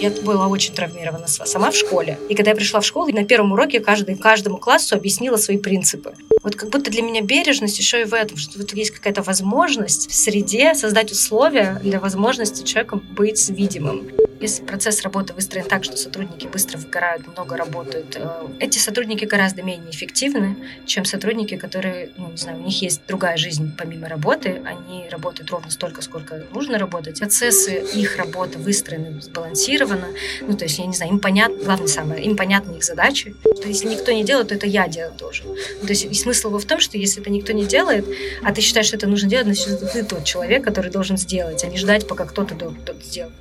[0.00, 2.18] Я была очень травмирована сама в школе.
[2.28, 6.14] И когда я пришла в школу, на первом уроке каждый, каждому классу объяснила свои принципы.
[6.42, 10.10] Вот как будто для меня бережность еще и в этом, что вот есть какая-то возможность
[10.10, 14.10] в среде создать условия для возможности человека быть видимым.
[14.40, 19.62] Если процесс работы выстроен так, что сотрудники быстро выгорают, много работают, э, эти сотрудники гораздо
[19.62, 24.62] менее эффективны, чем сотрудники, которые, ну, не знаю, у них есть другая жизнь помимо работы,
[24.64, 27.18] они работают ровно столько, сколько нужно работать.
[27.18, 30.06] Процессы их работы выстроены сбалансированно,
[30.42, 33.66] ну, то есть, я не знаю, им понятно, главное самое, им понятны их задачи, что
[33.66, 35.48] если никто не делает, то это я делать должен.
[35.48, 38.06] Ну, то есть, смысл в том, что если это никто не делает,
[38.42, 41.68] а ты считаешь, что это нужно делать, значит, ты тот человек, который должен сделать, а
[41.68, 42.54] не ждать, пока кто-то
[43.02, 43.34] сделает.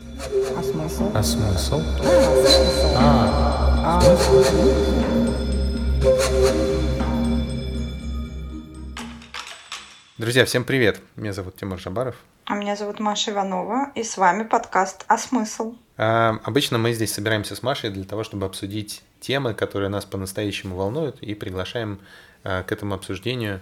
[0.55, 1.11] А смысл?
[1.13, 1.81] А смысл?
[2.95, 3.21] А,
[3.83, 4.17] А,
[10.17, 11.01] Друзья, всем привет!
[11.17, 12.15] Меня зовут Тимур Жабаров.
[12.45, 15.75] А меня зовут Маша Иванова, и с вами подкаст «А смысл?».
[15.97, 20.75] А, Обычно мы здесь собираемся с Машей для того, чтобы обсудить темы, которые нас по-настоящему
[20.77, 22.26] волнуют, и приглашаем а,
[22.67, 23.61] к этому обсуждению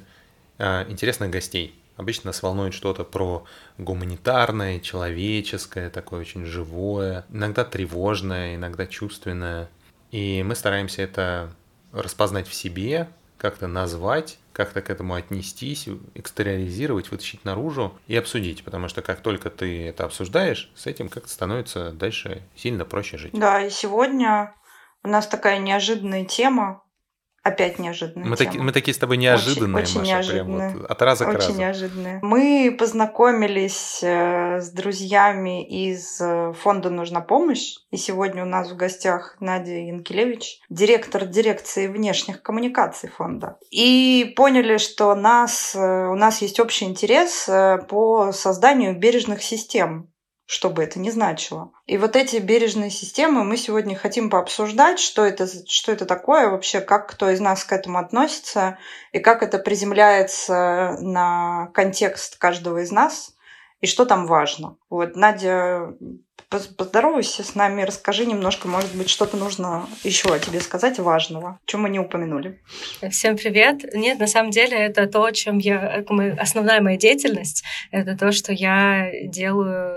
[0.58, 1.82] а, интересных гостей.
[1.98, 3.46] Обычно нас волнует что-то про
[3.78, 9.70] гуманитарное, человеческое, такое очень живое, иногда тревожное, иногда чувственное.
[10.12, 11.52] И мы стараемся это
[11.94, 18.88] распознать в себе, как-то назвать, как-то к этому отнестись, экстериоризировать, вытащить наружу и обсудить, потому
[18.88, 23.34] что как только ты это обсуждаешь, с этим как-то становится дальше сильно проще жить.
[23.34, 24.54] Да, и сегодня
[25.04, 26.82] у нас такая неожиданная тема,
[27.46, 28.52] опять неожиданная Мы, тема.
[28.52, 30.70] таки- мы такие с тобой неожиданные, очень Маша, неожиданные.
[30.72, 31.60] прям вот от раза к Очень разу.
[31.60, 32.20] неожиданная.
[32.24, 37.76] Мы познакомились э, с друзьями из э, фонда «Нужна помощь».
[37.92, 43.58] И сегодня у нас в гостях Надя Янкелевич, директор дирекции внешних коммуникаций фонда.
[43.70, 47.48] И поняли, что нас, э, у нас есть общий интерес
[47.88, 50.10] по созданию бережных систем
[50.46, 51.72] что бы это ни значило.
[51.86, 56.82] И вот эти бережные системы мы сегодня хотим пообсуждать, что это, что это такое вообще,
[56.82, 58.78] как кто из нас к этому относится,
[59.12, 63.36] и как это приземляется на контекст каждого из нас,
[63.82, 64.78] и что там важно.
[64.90, 65.96] Вот, Надя,
[66.50, 71.82] поздоровайся с нами, расскажи немножко, может быть, что-то нужно еще о тебе сказать важного, чем
[71.82, 72.62] мы не упомянули.
[73.10, 73.94] Всем привет.
[73.94, 76.04] Нет, на самом деле это то, чем я...
[76.40, 79.96] Основная моя деятельность— это то, что я делаю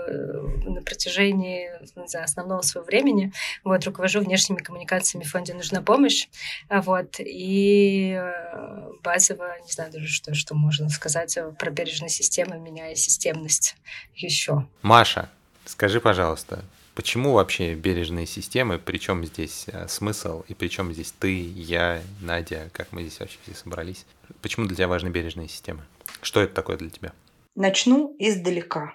[0.65, 3.31] э, на протяжении не знаю, основного своего времени.
[3.63, 6.27] Вот, руковожу внешними коммуникациями в фонде «Нужна помощь».
[6.67, 12.57] А Вот, и э, базово, не знаю даже, что, что можно сказать про бережные системы,
[12.57, 13.75] меняя системность
[14.15, 14.67] еще.
[14.81, 15.29] Маша,
[15.69, 16.63] скажи, пожалуйста,
[16.95, 22.91] почему вообще бережные системы, причем здесь э, смысл, и причем здесь ты, я, Надя, как
[22.91, 24.05] мы здесь вообще все собрались?
[24.41, 25.81] Почему для тебя важны бережные системы?
[26.21, 27.13] Что это такое для тебя?
[27.55, 28.93] Начну издалека.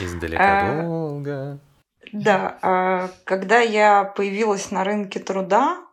[0.00, 1.58] Издалека А, долго.
[2.12, 5.84] Да, а, когда я появилась на рынке труда,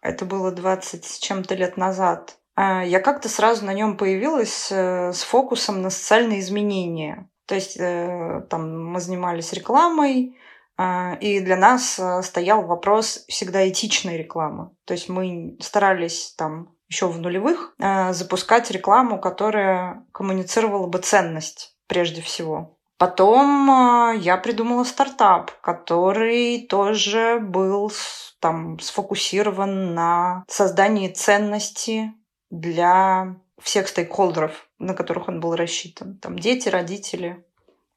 [0.00, 5.22] это было 20 с чем-то лет назад, я как-то сразу на нем появилась э, с
[5.22, 7.26] фокусом на социальные изменения.
[7.46, 10.36] То есть э, там мы занимались рекламой,
[10.76, 14.70] а, и для нас э, стоял вопрос всегда этичной рекламы.
[14.84, 21.76] То есть мы старались там еще в нулевых э, запускать рекламу, которая коммуницировала бы ценность
[21.86, 22.78] прежде всего.
[22.98, 27.92] Потом э, я придумала стартап, который тоже был
[28.40, 32.12] там сфокусирован на создании ценности
[32.50, 36.18] для всех стейкхолдеров, на которых он был рассчитан.
[36.18, 37.44] Там дети, родители,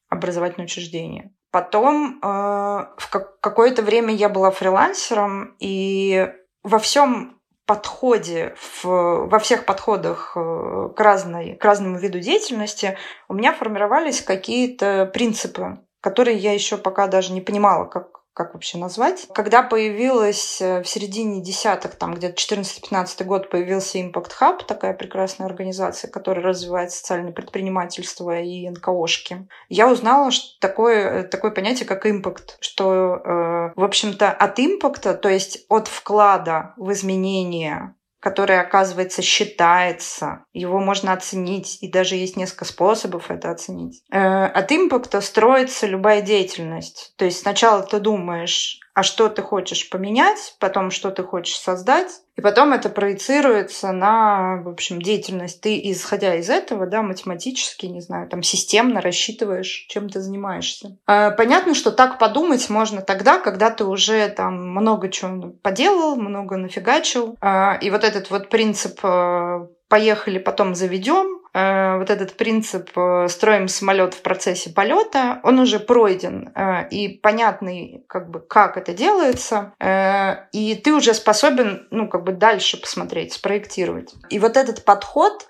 [0.09, 1.31] образовательные учреждения.
[1.51, 6.31] Потом э, в как- какое-то время я была фрилансером, и
[6.63, 13.33] во всем подходе, в- во всех подходах э, к, разной, к разному виду деятельности у
[13.33, 19.27] меня формировались какие-то принципы, которые я еще пока даже не понимала, как, как вообще назвать.
[19.33, 25.47] Когда появилась э, в середине десятых, там где-то 14-15 год появился Impact Hub, такая прекрасная
[25.47, 32.57] организация, которая развивает социальное предпринимательство и НКОшки, я узнала что такое, такое понятие, как импакт,
[32.59, 40.45] что, э, в общем-то, от импакта, то есть от вклада в изменения которое, оказывается, считается,
[40.51, 44.01] его можно оценить, и даже есть несколько способов это оценить.
[44.11, 47.13] Э, От импакта строится любая деятельность.
[47.17, 52.09] То есть сначала ты думаешь, а что ты хочешь поменять, потом что ты хочешь создать,
[52.35, 55.61] и потом это проецируется на, в общем, деятельность.
[55.61, 60.97] Ты, исходя из этого, да, математически, не знаю, там, системно рассчитываешь, чем ты занимаешься.
[61.05, 66.57] А, Понятно, что так подумать можно тогда, когда ты уже там много чего поделал, много
[66.57, 67.37] нафигачил.
[67.39, 73.69] А, И вот этот вот принцип э, «поехали, потом заведем», вот этот принцип э, строим
[73.69, 79.73] самолет в процессе полета, он уже пройден э, и понятный, как бы, как это делается,
[79.79, 84.13] э, и ты уже способен, ну, как бы дальше посмотреть, спроектировать.
[84.29, 85.47] И вот этот подход,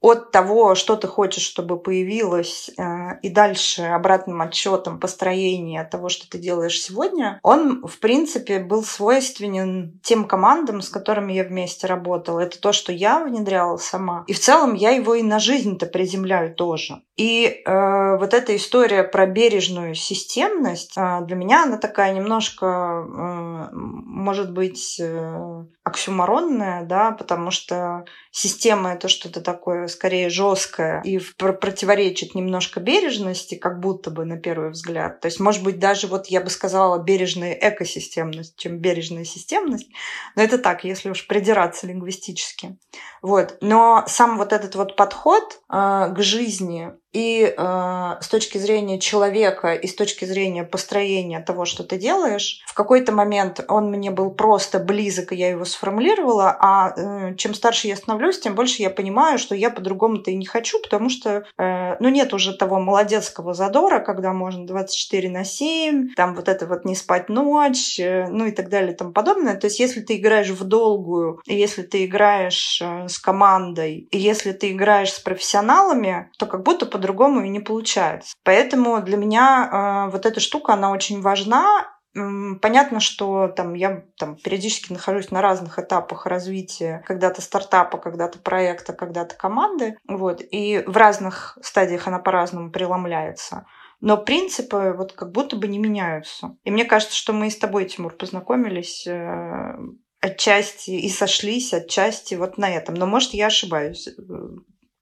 [0.00, 6.28] от того, что ты хочешь, чтобы появилось, э, и дальше обратным отчетом построения того, что
[6.28, 12.40] ты делаешь сегодня, он, в принципе, был свойственен тем командам, с которыми я вместе работала.
[12.40, 14.24] Это то, что я внедряла сама.
[14.26, 17.02] И в целом я его и на жизнь-то приземляю тоже.
[17.20, 23.68] И э, вот эта история про бережную системность, э, для меня она такая немножко, э,
[23.74, 32.34] может быть, э, оксюморонная, да, потому что система это что-то такое скорее жесткое и противоречит
[32.34, 35.20] немножко бережности, как будто бы на первый взгляд.
[35.20, 39.90] То есть, может быть, даже вот я бы сказала бережная экосистемность, чем бережная системность.
[40.36, 42.78] Но это так, если уж придираться лингвистически.
[43.20, 43.58] Вот.
[43.60, 49.74] Но сам вот этот вот подход э, к жизни, и э, с точки зрения человека
[49.74, 54.30] и с точки зрения построения того, что ты делаешь, в какой-то момент он мне был
[54.30, 58.90] просто близок, и я его сформулировала, а э, чем старше я становлюсь, тем больше я
[58.90, 63.54] понимаю, что я по-другому-то и не хочу, потому что э, ну, нет уже того молодецкого
[63.54, 68.46] задора, когда можно 24 на 7, там вот это вот не спать ночь, э, ну
[68.46, 69.56] и так далее и тому подобное.
[69.56, 74.72] То есть если ты играешь в долгую, если ты играешь э, с командой, если ты
[74.72, 78.34] играешь с профессионалами, то как будто по-другому и не получается.
[78.44, 81.88] Поэтому для меня э, вот эта штука, она очень важна.
[82.12, 88.92] Понятно, что там, я там, периодически нахожусь на разных этапах развития, когда-то стартапа, когда-то проекта,
[88.92, 89.96] когда-то команды.
[90.08, 93.64] Вот, и в разных стадиях она по-разному преломляется.
[94.00, 96.56] Но принципы вот как будто бы не меняются.
[96.64, 99.76] И мне кажется, что мы и с тобой, Тимур, познакомились э,
[100.20, 102.94] отчасти и сошлись отчасти вот на этом.
[102.94, 104.08] Но, может, я ошибаюсь.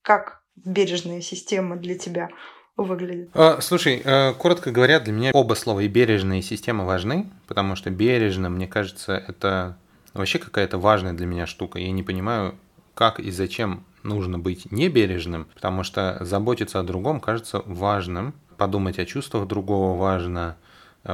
[0.03, 2.31] Как бережная система для тебя
[2.77, 3.31] выглядит?
[3.35, 7.77] А, слушай, а, коротко говоря, для меня оба слова и бережная, и система важны, потому
[7.77, 9.77] что бережно, мне кажется, это
[10.15, 11.79] вообще какая-то важная для меня штука.
[11.79, 12.55] Я не понимаю,
[12.95, 19.07] как и зачем нужно быть небережным, потому что заботиться о другом кажется важным, подумать о
[19.07, 20.57] чувствах другого важно,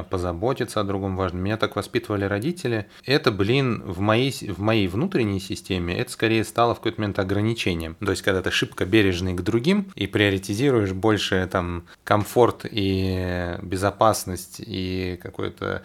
[0.03, 1.37] позаботиться о другом важно.
[1.37, 2.87] Меня так воспитывали родители.
[3.05, 7.95] Это, блин, в моей, в моей внутренней системе, это скорее стало в какой-то момент ограничением.
[7.95, 14.61] То есть, когда ты шибко бережный к другим и приоритизируешь больше там комфорт и безопасность
[14.65, 15.81] и какой-то Э,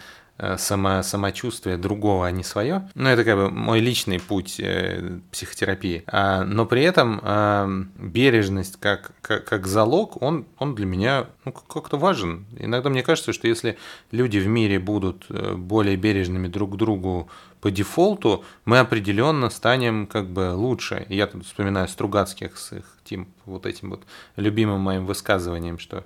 [0.58, 2.88] само, самочувствие другого, а не свое.
[2.94, 6.02] Ну, это как бы мой личный путь э, психотерапии.
[6.06, 11.52] А, но при этом э, бережность как, как, как залог, он, он для меня ну,
[11.52, 12.46] как-то важен.
[12.58, 13.76] Иногда мне кажется, что если
[14.10, 17.28] люди в мире будут э, более бережными друг к другу
[17.60, 21.06] по дефолту, мы определенно станем как бы лучше.
[21.08, 24.02] Я тут вспоминаю Стругацких с их тем вот этим вот
[24.37, 26.04] любимым моим высказыванием, что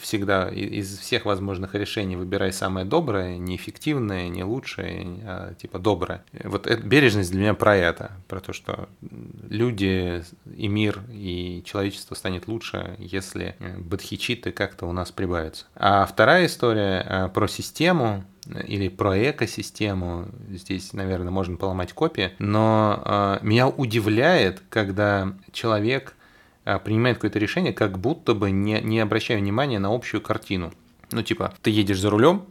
[0.00, 6.22] всегда из всех возможных решений выбирай самое доброе, не эффективное, не лучшее, а типа доброе.
[6.44, 8.88] Вот это, бережность для меня про это, про то, что
[9.48, 10.22] люди
[10.54, 15.66] и мир, и человечество станет лучше, если бадхичиты как-то у нас прибавятся.
[15.74, 18.24] А вторая история э, про систему,
[18.66, 26.14] или про экосистему, здесь, наверное, можно поломать копии, но э, меня удивляет, когда человек
[26.64, 30.72] принимает какое-то решение, как будто бы не, не обращая внимания на общую картину.
[31.10, 32.44] Ну, типа, ты едешь за рулем,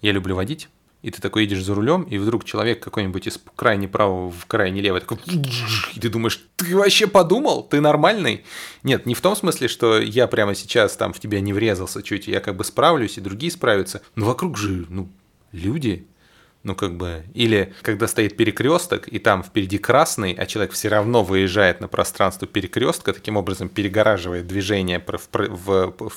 [0.00, 0.68] я люблю водить,
[1.02, 4.80] и ты такой едешь за рулем, и вдруг человек какой-нибудь из крайне правого в крайне
[4.80, 5.18] левый такой,
[5.94, 7.62] и ты думаешь, ты вообще подумал?
[7.62, 8.44] Ты нормальный?
[8.82, 12.26] Нет, не в том смысле, что я прямо сейчас там в тебя не врезался чуть,
[12.26, 15.08] я как бы справлюсь, и другие справятся, но вокруг же, ну,
[15.52, 16.06] люди,
[16.68, 21.24] ну, как бы, или когда стоит перекресток, и там впереди красный, а человек все равно
[21.24, 26.12] выезжает на пространство перекрестка, таким образом перегораживает движение в, в, в,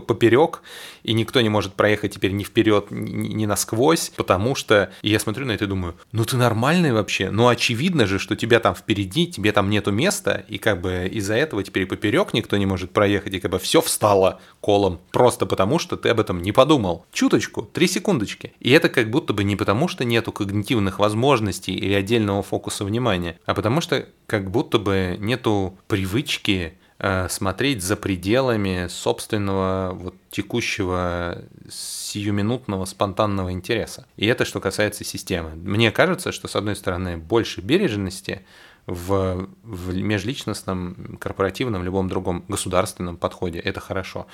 [0.00, 0.62] поперек,
[1.02, 5.20] и никто не может проехать теперь ни вперед, ни, ни насквозь, потому что и я
[5.20, 8.74] смотрю на это и думаю, ну ты нормальный вообще, ну очевидно же, что тебя там
[8.74, 12.66] впереди, тебе там нету места, и как бы из-за этого теперь и поперек никто не
[12.66, 16.52] может проехать, и как бы все встало колом, просто потому что ты об этом не
[16.52, 17.06] подумал.
[17.12, 18.52] Чуточку, три секундочки.
[18.60, 23.38] И это как будто бы не потому, что нету когнитивных возможностей или отдельного фокуса внимания,
[23.46, 31.42] а потому что как будто бы нету привычки Э, смотреть за пределами собственного вот текущего
[31.68, 34.06] сиюминутного спонтанного интереса.
[34.16, 35.50] И это что касается системы.
[35.56, 38.46] Мне кажется, что с одной стороны больше бережности
[38.86, 44.28] в, в межличностном, корпоративном, любом другом государственном подходе, это хорошо.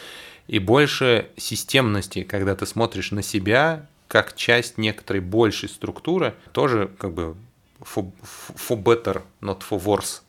[0.46, 7.12] И больше системности, когда ты смотришь на себя как часть некоторой большей структуры, тоже как
[7.12, 7.36] бы
[7.80, 10.22] for, for better, not for worse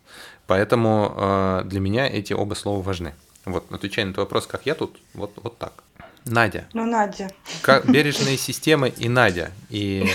[0.50, 3.14] Поэтому э, для меня эти оба слова важны.
[3.46, 5.84] Вот, отвечая на твой вопрос, как я тут, вот, вот так.
[6.26, 6.68] Надя.
[6.74, 7.30] Ну, Надя.
[7.62, 9.52] Как, бережные системы и Надя.
[9.70, 10.10] И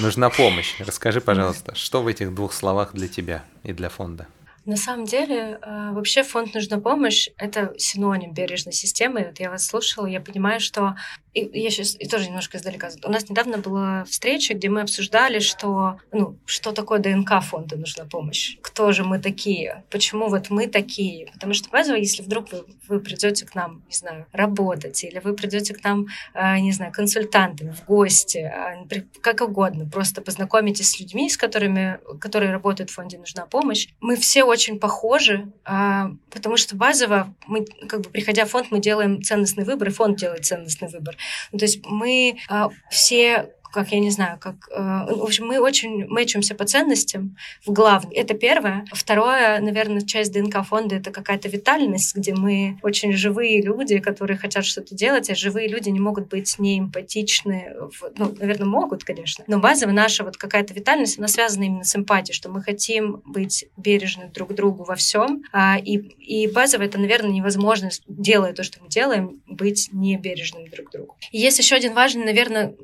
[0.00, 0.74] нужна помощь.
[0.80, 4.26] Расскажи, пожалуйста, что в этих двух словах для тебя и для фонда?
[4.64, 9.26] На самом деле, э, вообще фонд «Нужна помощь»— это синоним бережной системы.
[9.26, 10.96] Вот я вас слушала, я понимаю, что
[11.36, 12.88] и я сейчас и тоже немножко издалека.
[13.04, 18.06] У нас недавно была встреча, где мы обсуждали, что, ну, что такое ДНК фонда нужна
[18.06, 18.56] помощь.
[18.62, 19.84] Кто же мы такие?
[19.90, 21.26] Почему вот мы такие?
[21.32, 25.34] Потому что базово, если вдруг вы, вы придете к нам, не знаю, работать, или вы
[25.34, 31.00] придете к нам, э, не знаю, консультантами в гости, э, как угодно, просто познакомитесь с
[31.00, 36.56] людьми, с которыми, которые работают в фонде «Нужна помощь», мы все очень похожи, э, потому
[36.56, 40.46] что базово мы, как бы, приходя в фонд, мы делаем ценностный выбор, и фонд делает
[40.46, 41.16] ценностный выбор.
[41.52, 44.54] Ну, то есть мы э, все как я не знаю, как...
[44.70, 48.10] Э, в общем, мы очень мэчимся по ценностям в главном.
[48.10, 48.86] Это первое.
[48.90, 54.64] Второе, наверное, часть ДНК фонда— это какая-то витальность, где мы очень живые люди, которые хотят
[54.64, 57.74] что-то делать, а живые люди не могут быть не эмпатичны.
[58.16, 59.44] Ну, наверное, могут, конечно.
[59.46, 63.66] Но базово наша вот какая-то витальность, она связана именно с эмпатией, что мы хотим быть
[63.76, 65.42] бережны друг другу во всем.
[65.52, 70.66] А, и, и базово это, наверное, невозможно, делая то, что мы делаем, быть не бережным
[70.70, 71.16] друг другу.
[71.30, 72.74] И есть еще один важный, наверное,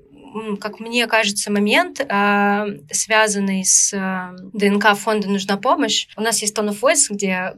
[0.61, 6.09] как мне кажется, момент, а, связанный с а, ДНК фонда «Нужна помощь».
[6.17, 7.55] У нас есть Tone of Voice, где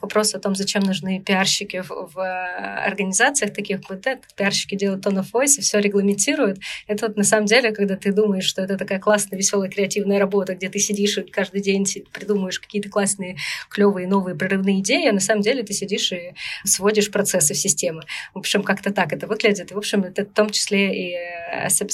[0.00, 5.20] вопрос о том, зачем нужны пиарщики в, в организациях таких вот это, пиарщики делают Tone
[5.20, 6.58] of Voice и все регламентируют.
[6.86, 10.54] Это вот на самом деле, когда ты думаешь, что это такая классная, веселая, креативная работа,
[10.54, 13.36] где ты сидишь и каждый день придумываешь какие-то классные,
[13.68, 18.02] клевые, новые, прорывные идеи, а на самом деле ты сидишь и сводишь процессы в системы.
[18.34, 19.70] В общем, как-то так это выглядит.
[19.70, 21.16] И, в общем, это в том числе и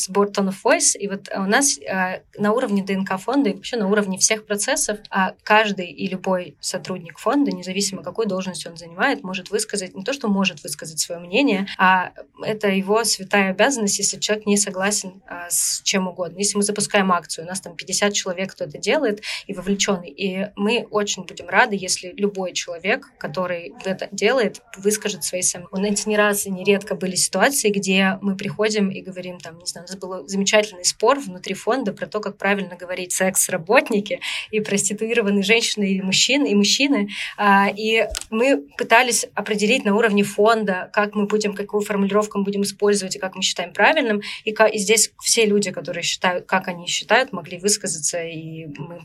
[0.09, 0.97] сбор Tone of Voice.
[0.99, 4.99] И вот у нас э, на уровне ДНК фонда и вообще на уровне всех процессов
[5.11, 10.13] а каждый и любой сотрудник фонда, независимо какой должности он занимает, может высказать, не то,
[10.13, 12.13] что может высказать свое мнение, а
[12.43, 16.39] это его святая обязанность, если человек не согласен а, с чем угодно.
[16.39, 20.49] Если мы запускаем акцию, у нас там 50 человек, кто это делает и вовлеченный, и
[20.57, 25.69] мы очень будем рады, если любой человек, который это делает, выскажет свои сомнения.
[25.73, 29.67] У нас не раз и нередко были ситуации, где мы приходим и говорим, там, не
[29.67, 35.93] знаю, был замечательный спор внутри фонда про то, как правильно говорить секс-работники и проституированные женщины
[35.93, 37.09] и мужчины, и мужчины.
[37.37, 42.63] А, и мы пытались определить на уровне фонда, как мы будем, какую формулировку мы будем
[42.63, 44.23] использовать и как мы считаем правильным.
[44.45, 49.01] И, и здесь все люди, которые считают, как они считают, могли высказаться, и мы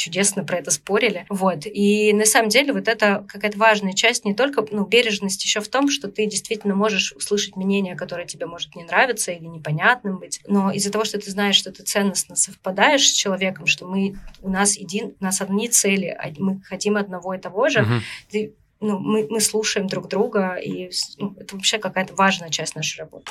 [0.00, 1.26] чудесно про это спорили.
[1.28, 1.66] Вот.
[1.66, 5.68] И на самом деле вот это какая-то важная часть не только ну, бережность еще в
[5.68, 10.40] том, что ты действительно можешь услышать мнение, которое тебе может не нравиться или непонятным быть,
[10.46, 14.48] но из-за того, что ты знаешь, что ты ценностно совпадаешь с человеком, что мы у
[14.48, 17.94] нас един, у нас одни цели, мы хотим одного и того же, угу.
[18.30, 23.00] ты ну, мы, мы слушаем друг друга, и ну, это вообще какая-то важная часть нашей
[23.00, 23.30] работы.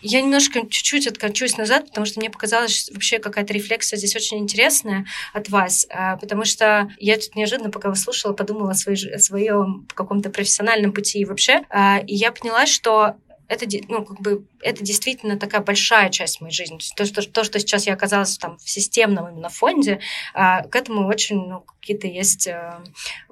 [0.00, 5.06] Я немножко чуть-чуть откачусь назад, потому что мне показалось вообще какая-то рефлексия здесь очень интересная
[5.32, 9.18] от вас, а, потому что я тут неожиданно, пока вас слушала, подумала о, своей, о
[9.18, 13.16] своем каком-то профессиональном пути и вообще, а, и я поняла, что
[13.48, 16.78] это, ну, как бы, это действительно такая большая часть моей жизни.
[16.96, 20.00] То, что, то, что сейчас я оказалась там в системном именно фонде,
[20.34, 22.82] а, к этому очень ну, какие-то есть а,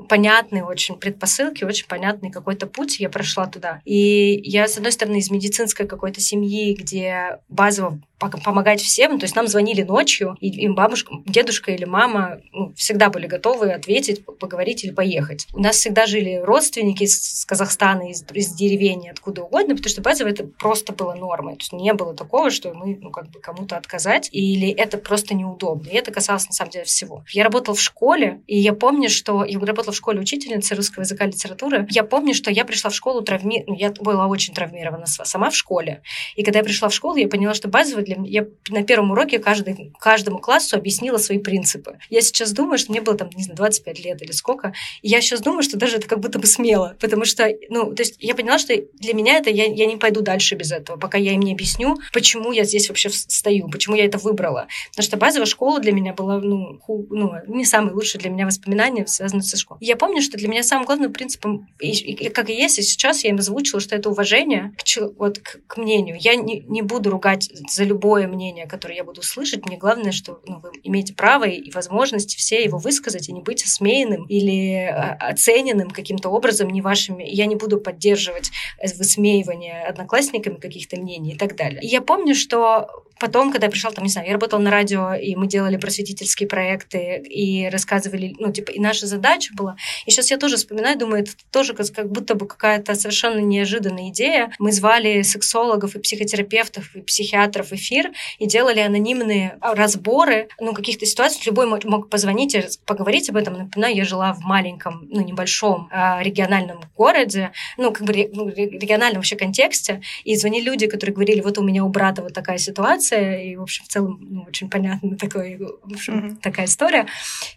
[0.09, 3.81] понятные очень предпосылки, очень понятный какой-то путь я прошла туда.
[3.85, 9.19] И я, с одной стороны, из медицинской какой-то семьи, где базово помогать всем.
[9.19, 13.73] То есть нам звонили ночью, и им бабушка, дедушка или мама ну, всегда были готовы
[13.73, 15.47] ответить, поговорить или поехать.
[15.53, 20.29] У нас всегда жили родственники из Казахстана, из, из деревень, откуда угодно, потому что базово
[20.29, 21.55] это просто было нормой.
[21.55, 25.35] То есть не было такого, что мы ну, как бы кому-то отказать, или это просто
[25.35, 25.89] неудобно.
[25.89, 27.25] И это касалось на самом деле всего.
[27.31, 31.25] Я работала в школе, и я помню, что я работала в школе учительницы русского языка
[31.25, 31.87] и литературы.
[31.91, 33.65] Я помню, что я пришла в школу травми...
[33.67, 36.03] Ну, я была очень травмирована сама в школе.
[36.35, 38.17] И когда я пришла в школу, я поняла, что базово для.
[38.25, 41.99] Я на первом уроке каждый, каждому классу объяснила свои принципы.
[42.11, 44.73] Я сейчас думаю, что мне было там, не знаю, 25 лет или сколько.
[45.03, 46.97] И я сейчас думаю, что даже это как будто бы смело.
[47.01, 49.51] Потому что, ну, то есть я поняла, что для меня это...
[49.51, 52.89] Я, я не пойду дальше без этого, пока я им не объясню, почему я здесь
[52.89, 54.67] вообще стою, почему я это выбрала.
[54.91, 58.45] Потому что базовая школа для меня была, ну, ху, ну не самые лучшие для меня
[58.45, 59.79] воспоминания, связанные со школой.
[59.83, 63.23] Я помню, что для меня самым главным принципом, и, и, как и есть, и сейчас
[63.23, 66.17] я им озвучила, что это уважение к, вот, к, к мнению.
[66.19, 69.65] Я не, не буду ругать за любое мнение, которое я буду слышать.
[69.65, 73.63] Мне главное, что ну, вы имеете право и возможность все его высказать и не быть
[73.63, 77.23] осмеянным или а, оцененным каким-то образом не вашими.
[77.23, 78.51] Я не буду поддерживать
[78.99, 81.83] высмеивание одноклассниками каких-то мнение и так далее.
[81.83, 85.15] И я помню, что Потом, когда я пришла, там, не знаю, я работала на радио,
[85.15, 89.77] и мы делали просветительские проекты, и рассказывали, ну, типа, и наша задача была.
[90.05, 94.53] И сейчас я тоже вспоминаю, думаю, это тоже как, будто бы какая-то совершенно неожиданная идея.
[94.59, 101.07] Мы звали сексологов и психотерапевтов и психиатров в эфир и делали анонимные разборы, ну, каких-то
[101.07, 101.41] ситуаций.
[101.47, 103.55] Любой мог, позвонить и поговорить об этом.
[103.55, 109.21] Напоминаю, я жила в маленьком, ну, небольшом э, региональном городе, ну, как бы ну, региональном
[109.21, 112.77] вообще контексте, и звонили люди, которые говорили, вот у меня у брата вот такая ситуация,
[112.77, 116.37] ситуация, и, в общем, в целом ну, очень понятно такой, в общем, mm-hmm.
[116.43, 117.07] такая история.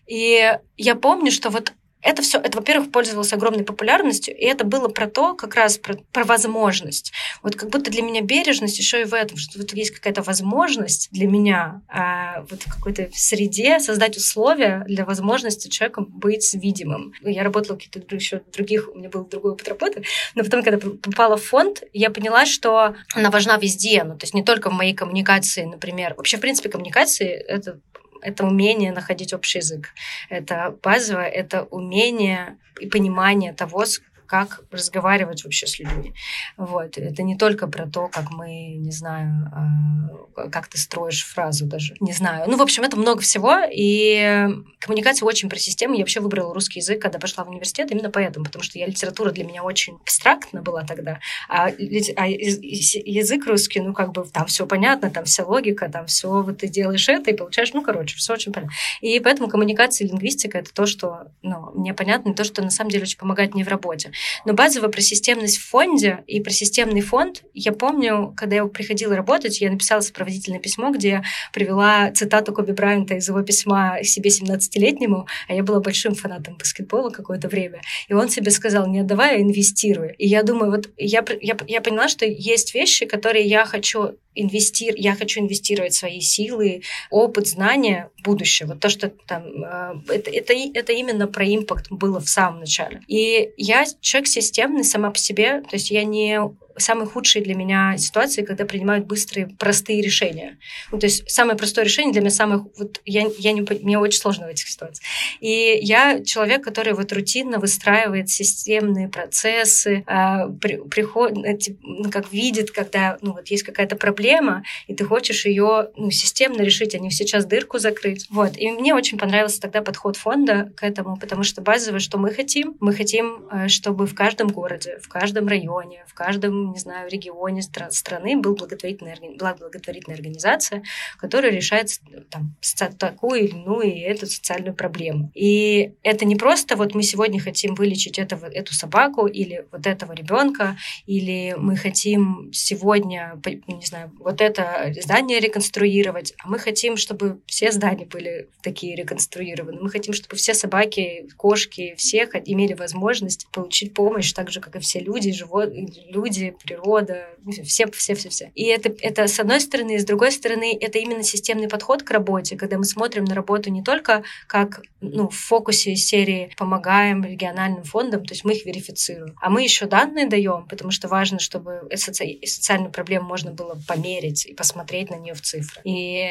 [0.07, 4.87] И я помню, что вот это все, это, во-первых, пользовалось огромной популярностью, и это было
[4.87, 7.11] про то, как раз про, про возможность.
[7.43, 11.09] Вот как будто для меня бережность еще и в этом, что вот есть какая-то возможность
[11.11, 17.13] для меня а, вот в какой-то среде создать условия для возможности человека быть видимым.
[17.21, 20.03] Я работала в каких-то еще других, у меня был другой опыт работы,
[20.35, 24.33] но потом, когда попала в фонд, я поняла, что она важна везде, ну, то есть
[24.33, 26.13] не только в моей коммуникации, например.
[26.15, 27.79] Вообще, в принципе, коммуникации— это
[28.21, 29.89] это умение находить общий язык.
[30.29, 33.85] Это базовое, это умение и понимание того,
[34.29, 36.13] как разговаривать вообще с людьми.
[36.55, 36.97] Вот.
[36.97, 41.95] Это не только про то, как мы, не знаю, а, как ты строишь фразу даже,
[41.99, 42.45] не знаю.
[42.47, 44.47] Ну, в общем, это много всего, и
[44.79, 45.95] коммуникация очень про систему.
[45.95, 49.31] Я вообще выбрала русский язык, когда пошла в университет, именно поэтому, потому что я литература
[49.31, 51.19] для меня очень абстрактна была тогда,
[51.49, 56.43] а, а язык русский, ну, как бы там все понятно, там вся логика, там все
[56.43, 58.75] вот ты делаешь это и получаешь, ну, короче, все очень понятно.
[59.01, 62.69] И поэтому коммуникация и лингвистика— это то, что ну, мне понятно, и то, что на
[62.69, 64.11] самом деле очень помогает мне в работе.
[64.45, 69.15] Но базово про системность в фонде и про системный фонд я помню, когда я приходила
[69.15, 71.23] работать, я написала сопроводительное письмо, где я
[71.53, 77.09] привела цитату Коби Брайанта из его письма себе 17-летнему, а я была большим фанатом баскетбола
[77.09, 77.81] какое-то время.
[78.07, 80.13] И он себе сказал, не отдавай, а инвестируй.
[80.17, 84.93] И я думаю, вот я, я, я поняла, что есть вещи, которые я хочу инвестир...
[84.97, 88.67] я хочу инвестировать свои силы, опыт, знания в будущее.
[88.67, 89.43] Вот то, что там...
[89.63, 93.01] Э, это, это, это именно про импакт было в самом начале.
[93.07, 96.39] И я человек системный сама по себе, то есть я не
[96.81, 100.57] самые худшие для меня ситуации, когда принимают быстрые, простые решения.
[100.91, 102.65] Ну, то есть самое простое решение для меня самое...
[102.77, 105.05] Вот я, я не, мне очень сложно в этих ситуациях.
[105.39, 111.33] И я человек, который вот рутинно выстраивает системные процессы, э, при, приход,
[111.81, 116.61] ну, как видит, когда ну, вот есть какая-то проблема, и ты хочешь ее ну, системно
[116.61, 118.27] решить, а не сейчас дырку закрыть.
[118.29, 118.57] Вот.
[118.57, 122.75] И мне очень понравился тогда подход фонда к этому, потому что базовое, что мы хотим,
[122.79, 127.61] мы хотим, э, чтобы в каждом городе, в каждом районе, в каждом не знаю, регионе
[127.61, 130.83] стра- страны был благотворительная, была благотворительная организация,
[131.17, 132.55] которая решает там,
[132.97, 135.31] такую или иную и эту социальную проблему.
[135.33, 140.13] И это не просто вот мы сегодня хотим вылечить этого, эту собаку или вот этого
[140.13, 147.41] ребенка, или мы хотим сегодня, не знаю, вот это здание реконструировать, а мы хотим, чтобы
[147.45, 149.79] все здания были такие реконструированы.
[149.81, 154.79] Мы хотим, чтобы все собаки, кошки, все имели возможность получить помощь, так же, как и
[154.79, 157.27] все люди, животные, люди, природа,
[157.63, 158.51] все, все, все, все.
[158.55, 162.11] И это, это с одной стороны, и с другой стороны, это именно системный подход к
[162.11, 167.83] работе, когда мы смотрим на работу не только как ну, в фокусе серии помогаем региональным
[167.83, 171.89] фондам, то есть мы их верифицируем, а мы еще данные даем, потому что важно, чтобы
[171.95, 172.39] соци...
[172.45, 175.85] социальную проблему можно было померить и посмотреть на нее в цифрах.
[175.85, 176.29] И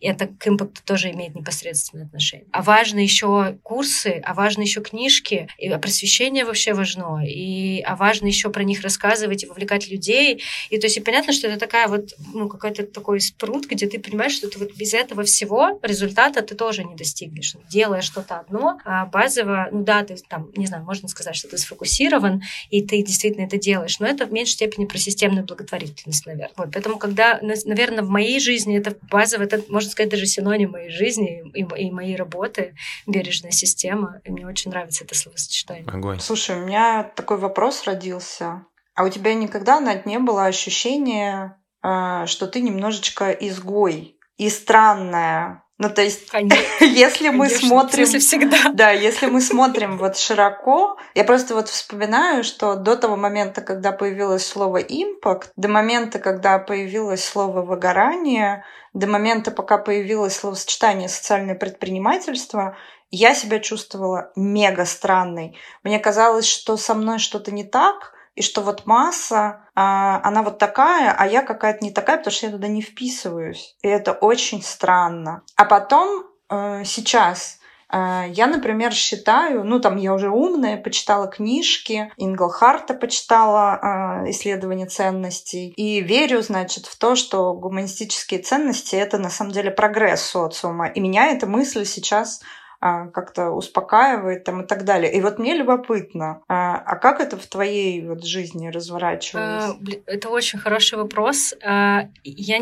[0.00, 2.46] это к импакту тоже имеет непосредственное отношение.
[2.52, 8.26] А важно еще курсы, а важно еще книжки, и просвещение вообще важно, и а важно
[8.26, 10.42] еще про них рассказывать вовлекать людей.
[10.70, 13.98] И то есть и понятно, что это такая вот, ну, какой-то такой спрут, где ты
[13.98, 17.54] понимаешь, что ты вот без этого всего результата ты тоже не достигнешь.
[17.70, 21.58] Делая что-то одно, а базово, ну да, ты там, не знаю, можно сказать, что ты
[21.58, 26.54] сфокусирован, и ты действительно это делаешь, но это в меньшей степени про системную благотворительность, наверное.
[26.56, 30.90] Вот, поэтому, когда, наверное, в моей жизни это базово, это, можно сказать, даже синоним моей
[30.90, 32.74] жизни и, и моей работы,
[33.06, 35.86] бережная система, и мне очень нравится это словосочетание.
[35.86, 36.20] Огонь.
[36.20, 38.66] Слушай, у меня такой вопрос родился.
[38.94, 45.64] А у тебя никогда Надь, не было ощущения, э, что ты немножечко изгой и странная?
[45.76, 46.32] Ну, то есть,
[46.80, 48.06] если мы Конечно, смотрим...
[48.06, 48.56] всегда.
[48.74, 53.90] Да, если мы смотрим вот широко, я просто вот вспоминаю, что до того момента, когда
[53.90, 61.56] появилось слово «импакт», до момента, когда появилось слово «выгорание», до момента, пока появилось словосочетание «социальное
[61.56, 62.76] предпринимательство»,
[63.10, 65.56] я себя чувствовала мега странной.
[65.82, 70.58] Мне казалось, что со мной что-то не так, и что вот масса, а, она вот
[70.58, 73.76] такая, а я какая-то не такая, потому что я туда не вписываюсь.
[73.82, 75.42] И это очень странно.
[75.56, 82.10] А потом э, сейчас А, я, например, считаю, ну там я уже умная, почитала книжки,
[82.16, 89.30] Инглхарта почитала а, исследование ценностей и верю, значит, в то, что гуманистические ценности это на
[89.30, 90.88] самом деле прогресс социума.
[90.88, 92.40] И меня эта мысль сейчас
[92.84, 95.10] как-то успокаивает там и так далее.
[95.10, 99.64] И вот мне любопытно, а, а как это в твоей вот жизни разворачивалось?
[99.64, 101.54] А, это очень хороший вопрос.
[101.62, 102.58] Я,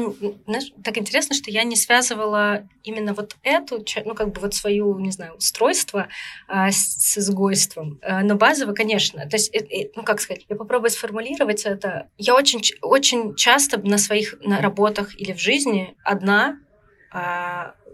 [0.47, 4.97] знаешь, так интересно, что я не связывала именно вот эту, ну как бы вот свою,
[5.01, 6.07] не знаю, устройство
[6.49, 8.01] с изгойством.
[8.23, 9.29] Но базово, конечно.
[9.29, 9.53] То есть,
[9.97, 12.09] ну как сказать, я попробую сформулировать это.
[12.17, 16.59] Я очень, очень часто на своих на работах или в жизни одна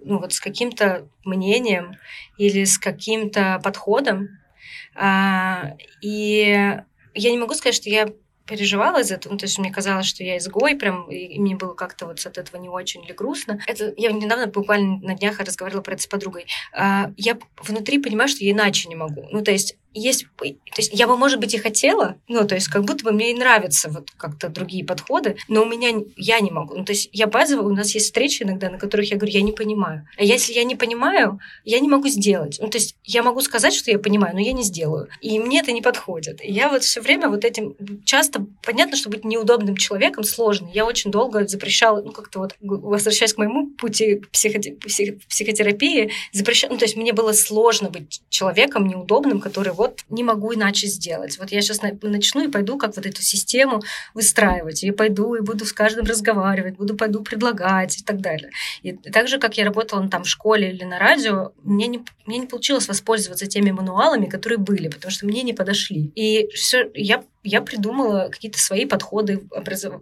[0.05, 1.97] ну, вот с каким-то мнением
[2.37, 4.29] или с каким-то подходом.
[4.95, 6.77] А, и
[7.15, 8.09] я не могу сказать, что я
[8.49, 11.75] переживала из этого, ну, то есть мне казалось, что я изгой, прям, и мне было
[11.75, 13.61] как-то вот от этого не очень или грустно.
[13.67, 16.47] Это я недавно буквально на днях разговаривала про это с подругой.
[16.73, 19.29] А, я внутри понимаю, что я иначе не могу.
[19.31, 20.47] Ну, то есть есть, то
[20.77, 23.35] есть я бы, может быть, и хотела, ну, то есть как будто бы мне и
[23.35, 26.75] нравятся вот как-то другие подходы, но у меня, я не могу.
[26.75, 29.43] Ну, то есть я базово, у нас есть встречи иногда, на которых я говорю, я
[29.43, 30.07] не понимаю.
[30.17, 32.59] А если я не понимаю, я не могу сделать.
[32.61, 35.09] Ну, то есть я могу сказать, что я понимаю, но я не сделаю.
[35.21, 36.45] И мне это не подходит.
[36.45, 37.75] И я вот все время вот этим,
[38.05, 40.71] часто, понятно, что быть неудобным человеком сложно.
[40.73, 46.73] Я очень долго запрещала, ну, как-то вот, возвращаясь к моему пути психоте, псих, психотерапии, запрещала,
[46.73, 51.39] ну, то есть мне было сложно быть человеком неудобным, который вот не могу иначе сделать.
[51.39, 53.81] Вот я сейчас начну и пойду как вот эту систему
[54.13, 54.83] выстраивать.
[54.83, 58.51] И пойду и буду с каждым разговаривать, буду пойду предлагать и так далее.
[58.83, 62.05] И так же, как я работала ну, там в школе или на радио, мне не,
[62.27, 66.11] мне не получилось воспользоваться теми мануалами, которые были, потому что мне не подошли.
[66.17, 69.49] И все, я я придумала какие-то свои подходы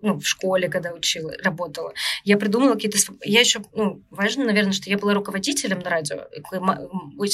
[0.03, 1.93] ну, в школе, когда учила, работала.
[2.25, 2.99] Я придумала какие-то...
[3.23, 6.25] Я еще, ну, важно, наверное, что я была руководителем на радио,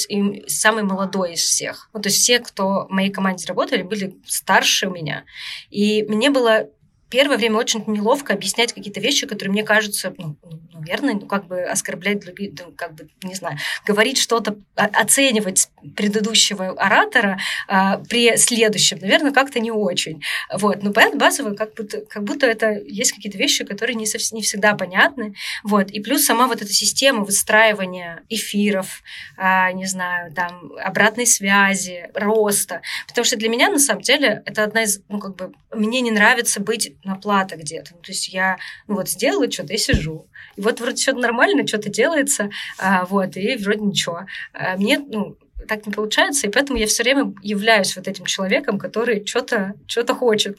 [0.09, 1.89] и самый молодой из всех.
[1.93, 5.23] Ну, то есть все, кто в моей команде работали, были старше меня.
[5.69, 6.69] И мне было
[7.13, 11.45] первое время очень неловко объяснять какие-то вещи, которые мне кажутся, ну, ну наверное, ну, как
[11.45, 18.35] бы оскорблять других, ну, как бы, не знаю, говорить что-то, оценивать предыдущего оратора а, при
[18.37, 20.23] следующем, наверное, как-то не очень.
[20.51, 20.81] Вот.
[20.81, 24.41] Но поэтому базово как будто, как будто это есть какие-то вещи, которые не, совсем, не
[24.41, 25.35] всегда понятны.
[25.63, 25.91] Вот.
[25.91, 29.03] И плюс сама вот эта система выстраивания эфиров,
[29.37, 32.81] а, не знаю, там, обратной связи, роста.
[33.07, 36.11] Потому что для меня, на самом деле, это одна из, ну, как бы, мне не
[36.11, 37.91] нравится быть на плата где-то.
[37.95, 40.27] Ну, то есть я ну, вот сделала что-то и сижу.
[40.55, 44.25] И вот вроде что-то нормально, что-то делается, а, вот, и вроде ничего.
[44.53, 45.37] А мне, ну,
[45.67, 50.13] так не получается, и поэтому я все время являюсь вот этим человеком, который что-то что
[50.13, 50.57] хочет,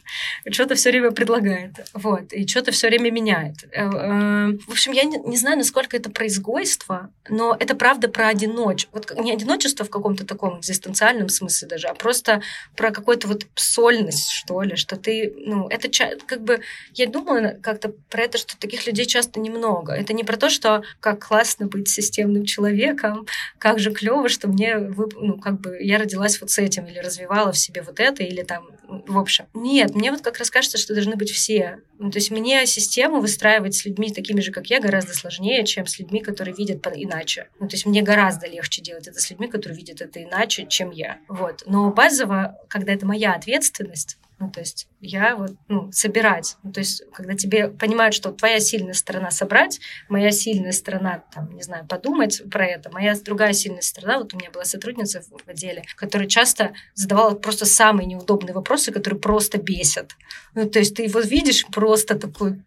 [0.50, 3.64] что-то все время предлагает, вот, и что-то все время меняет.
[3.72, 8.28] Э, э, в общем, я не, не знаю, насколько это произвойство, но это правда про
[8.28, 8.96] одиночество.
[8.96, 12.42] Вот не одиночество в каком-то таком экзистенциальном смысле даже, а просто
[12.76, 15.88] про какую-то вот сольность, что ли, что ты, ну, это
[16.26, 16.60] как бы,
[16.94, 19.92] я думала как-то про это, что таких людей часто немного.
[19.92, 23.26] Это не про то, что как классно быть системным человеком,
[23.58, 26.98] как же клево, что мне вы, ну, как бы я родилась вот с этим, или
[26.98, 29.46] развивала в себе вот это, или там, в общем.
[29.54, 31.80] Нет, мне вот как раз кажется, что должны быть все.
[31.98, 35.86] Ну, то есть мне систему выстраивать с людьми такими же, как я, гораздо сложнее, чем
[35.86, 37.48] с людьми, которые видят иначе.
[37.60, 40.90] Ну, то есть мне гораздо легче делать это с людьми, которые видят это иначе, чем
[40.90, 41.18] я.
[41.28, 41.62] Вот.
[41.66, 46.56] Но базово, когда это моя ответственность, ну, то есть я вот, ну, собирать.
[46.62, 51.54] Ну, то есть когда тебе понимают, что твоя сильная сторона собрать, моя сильная сторона, там,
[51.54, 55.48] не знаю, подумать про это, моя другая сильная сторона, вот у меня была сотрудница в
[55.48, 60.16] отделе, которая часто задавала просто самые неудобные вопросы, которые просто бесят.
[60.54, 62.60] Ну, то есть ты его видишь просто такой...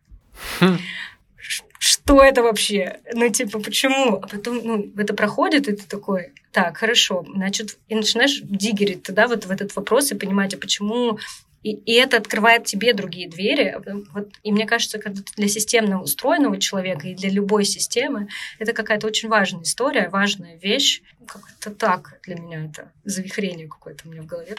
[0.59, 0.77] Хм.
[1.79, 2.99] Что это вообще?
[3.13, 4.15] Ну, типа, почему?
[4.15, 9.27] А потом, ну, это проходит, и ты такой, так, хорошо, значит, и начинаешь дигерить туда
[9.27, 11.19] вот в этот вопрос и понимать, а почему
[11.67, 13.77] и, и это открывает тебе другие двери.
[14.13, 19.07] Вот, и мне кажется, когда для системно устроенного человека и для любой системы это какая-то
[19.07, 21.01] очень важная история, важная вещь.
[21.25, 24.55] Как-то так для меня это завихрение какое-то у меня в голове.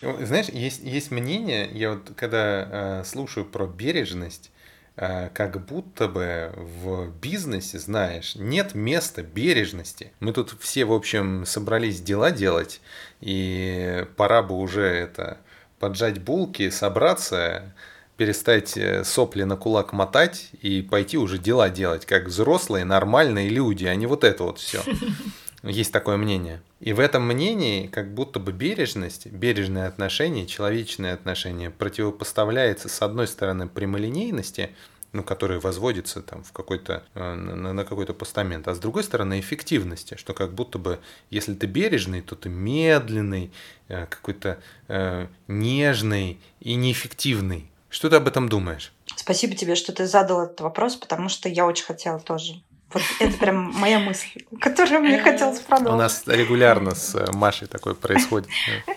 [0.00, 4.50] Знаешь, есть, есть мнение, я вот когда э, слушаю про бережность,
[4.96, 10.10] э, как будто бы в бизнесе, знаешь, нет места бережности.
[10.18, 12.80] Мы тут все, в общем, собрались дела делать,
[13.20, 15.38] и пора бы уже это
[15.82, 17.74] поджать булки, собраться,
[18.16, 23.84] перестать э, сопли на кулак мотать и пойти уже дела делать, как взрослые нормальные люди,
[23.86, 24.80] а не вот это вот все.
[25.64, 26.62] Есть такое мнение.
[26.78, 33.26] И в этом мнении как будто бы бережность, бережное отношение, человечное отношение противопоставляется с одной
[33.26, 34.70] стороны прямолинейности,
[35.12, 39.40] ну, который возводится там в какой-то, э, на, на какой-то постамент, а с другой стороны
[39.40, 43.52] эффективности, что как будто бы, если ты бережный, то ты медленный,
[43.88, 47.70] э, какой-то э, нежный и неэффективный.
[47.90, 48.92] Что ты об этом думаешь?
[49.16, 52.62] Спасибо тебе, что ты задал этот вопрос, потому что я очень хотела тоже
[52.94, 55.94] вот это прям моя мысль, которую мне хотелось продолжить.
[55.94, 58.48] У нас регулярно с э, Машей такое происходит.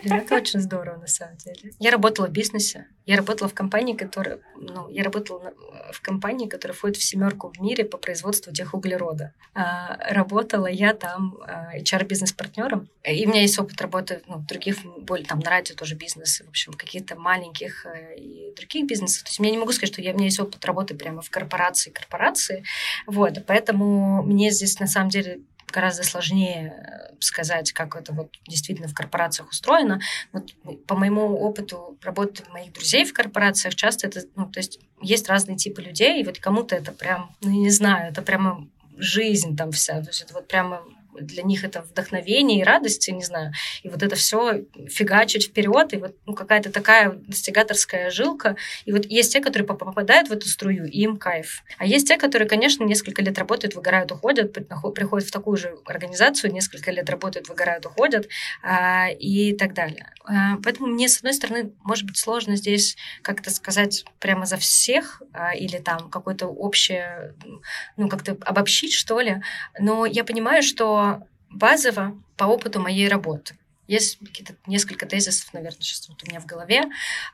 [0.04, 1.74] Это очень здорово, на самом деле.
[1.80, 2.88] Я работала в бизнесе.
[3.06, 4.40] Я работала в компании, которая...
[4.56, 5.54] Ну, я работала
[5.92, 9.34] в компании, которая входит в семерку в мире по производству техуглерода.
[9.54, 11.38] А, работала я там
[11.76, 12.90] HR-бизнес-партнером.
[13.04, 16.42] И у меня есть опыт работы ну, в других, более там на радио тоже бизнес,
[16.42, 19.24] в общем, каких-то маленьких э, и других бизнесов.
[19.24, 21.30] То есть я не могу сказать, что я, у меня есть опыт работы прямо в
[21.30, 22.64] корпорации, корпорации.
[23.06, 28.34] Вот, поэтому Поэтому мне здесь на самом деле гораздо сложнее э, сказать, как это вот
[28.48, 30.00] действительно в корпорациях устроено.
[30.32, 30.54] Вот
[30.88, 35.58] по моему опыту работы моих друзей в корпорациях часто это, ну, то есть есть разные
[35.58, 38.68] типы людей, и вот кому-то это прям, ну, не знаю, это прямо
[38.98, 40.82] жизнь там вся, то есть это вот прямо
[41.20, 43.52] для них это вдохновение и радость, не знаю,
[43.84, 48.56] и вот это все фигачить вперед, и вот ну, какая-то такая достигаторская жилка.
[48.86, 51.64] И вот есть те, которые попадают в эту струю, и им кайф.
[51.78, 54.54] А есть те, которые, конечно, несколько лет работают, выгорают, уходят,
[54.94, 58.28] приходят в такую же организацию, несколько лет работают, выгорают, уходят
[58.64, 60.12] а, и так далее.
[60.26, 65.22] А, поэтому мне, с одной стороны, может быть сложно здесь как-то сказать прямо за всех
[65.34, 67.36] а, или там какое-то общее,
[67.98, 69.42] ну, как-то обобщить, что ли,
[69.80, 71.05] но я понимаю, что
[71.50, 73.58] базово по опыту моей работы.
[73.88, 76.86] Есть какие-то несколько тезисов, наверное, сейчас вот у меня в голове.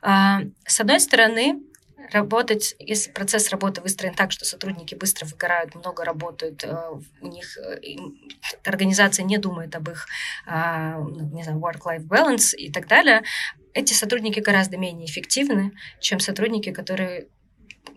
[0.02, 1.62] А, с одной стороны,
[2.10, 6.76] работать, если процесс работы выстроен так, что сотрудники быстро выгорают, много работают, э,
[7.20, 7.96] у них э,
[8.64, 10.06] организация не думает об их,
[10.46, 13.22] а, ну, не знаю, work-life balance и так далее,
[13.74, 17.28] эти сотрудники гораздо менее эффективны, чем сотрудники, которые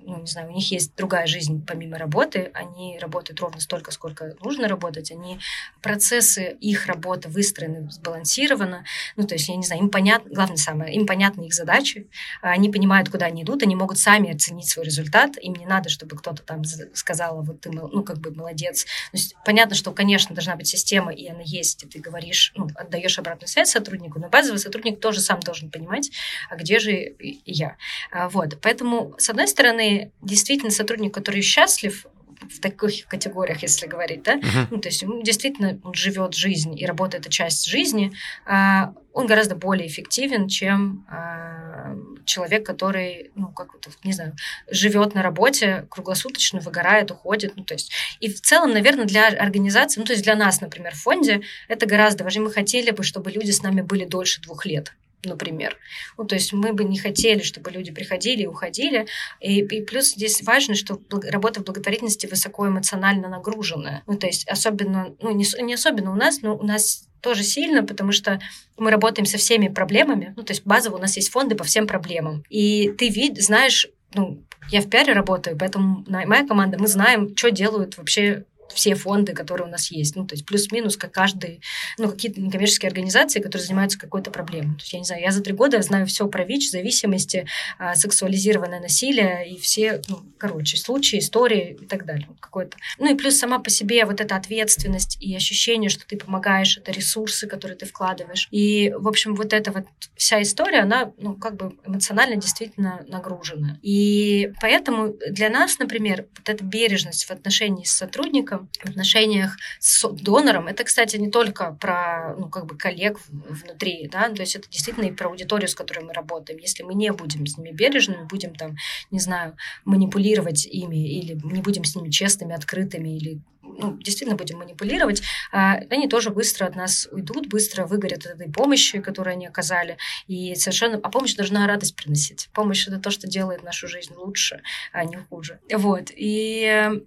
[0.05, 4.35] ну, не знаю, у них есть другая жизнь помимо работы, они работают ровно столько, сколько
[4.41, 5.39] нужно работать, они,
[5.81, 10.93] процессы их работы выстроены сбалансированно, ну, то есть, я не знаю, им понятно, главное самое,
[10.93, 12.07] им понятны их задачи,
[12.41, 16.15] они понимают, куда они идут, они могут сами оценить свой результат, им не надо, чтобы
[16.17, 18.85] кто-то там сказал, вот ты, ну, как бы молодец.
[18.85, 22.67] То есть, понятно, что, конечно, должна быть система, и она есть, и ты говоришь, ну,
[22.75, 26.11] отдаешь обратную связь сотруднику, но базовый сотрудник тоже сам должен понимать,
[26.49, 27.77] а где же я.
[28.11, 29.74] А, вот, поэтому, с одной стороны,
[30.21, 32.05] действительно сотрудник, который счастлив,
[32.49, 34.67] в таких категориях, если говорить, да, uh-huh.
[34.71, 38.13] ну, то есть он действительно он живет жизнь и работа это часть жизни,
[38.45, 44.35] а, он гораздо более эффективен, чем а, человек, который, ну, как вот, не знаю,
[44.69, 49.99] живет на работе круглосуточно, выгорает, уходит, ну, то есть, и в целом, наверное, для организации,
[49.99, 52.45] ну, то есть для нас, например, в фонде это гораздо важнее.
[52.45, 54.93] Мы хотели бы, чтобы люди с нами были дольше двух лет
[55.25, 55.77] например.
[56.17, 59.07] Ну, то есть мы бы не хотели, чтобы люди приходили и уходили.
[59.39, 64.03] И, и плюс здесь важно, что работа в благотворительности высоко эмоционально нагруженная.
[64.07, 67.83] Ну, то есть особенно, ну, не, не особенно у нас, но у нас тоже сильно,
[67.83, 68.39] потому что
[68.77, 70.33] мы работаем со всеми проблемами.
[70.37, 72.43] Ну, то есть базово у нас есть фонды по всем проблемам.
[72.49, 77.51] И ты вид, знаешь, ну, я в пиаре работаю, поэтому моя команда, мы знаем, что
[77.51, 80.15] делают вообще все фонды, которые у нас есть.
[80.15, 81.61] Ну, то есть плюс-минус, как каждый,
[81.97, 84.75] ну, какие-то некоммерческие организации, которые занимаются какой-то проблемой.
[84.75, 87.47] То есть, я не знаю, я за три года знаю все про ВИЧ, зависимости,
[87.77, 92.27] а, сексуализированное насилие и все, ну, короче, случаи, истории и так далее.
[92.39, 92.77] Какой-то.
[92.99, 96.91] Ну, и плюс сама по себе вот эта ответственность и ощущение, что ты помогаешь, это
[96.91, 98.47] ресурсы, которые ты вкладываешь.
[98.51, 103.79] И, в общем, вот эта вот вся история, она, ну, как бы эмоционально действительно нагружена.
[103.81, 110.07] И поэтому для нас, например, вот эта бережность в отношении с сотрудником, в отношениях с
[110.07, 110.67] донором.
[110.67, 115.05] Это, кстати, не только про ну, как бы коллег внутри, да, то есть это действительно
[115.05, 116.59] и про аудиторию, с которой мы работаем.
[116.59, 118.75] Если мы не будем с ними бережными, будем там,
[119.11, 123.39] не знаю, манипулировать ими или не будем с ними честными, открытыми или
[123.77, 128.51] ну, действительно будем манипулировать, а, они тоже быстро от нас уйдут, быстро выгорят от этой
[128.51, 129.97] помощи, которую они оказали.
[130.27, 130.99] И совершенно...
[131.03, 132.49] А помощь должна радость приносить.
[132.53, 134.61] Помощь— это то, что делает нашу жизнь лучше,
[134.91, 135.59] а не хуже.
[135.71, 136.11] Вот.
[136.15, 136.61] И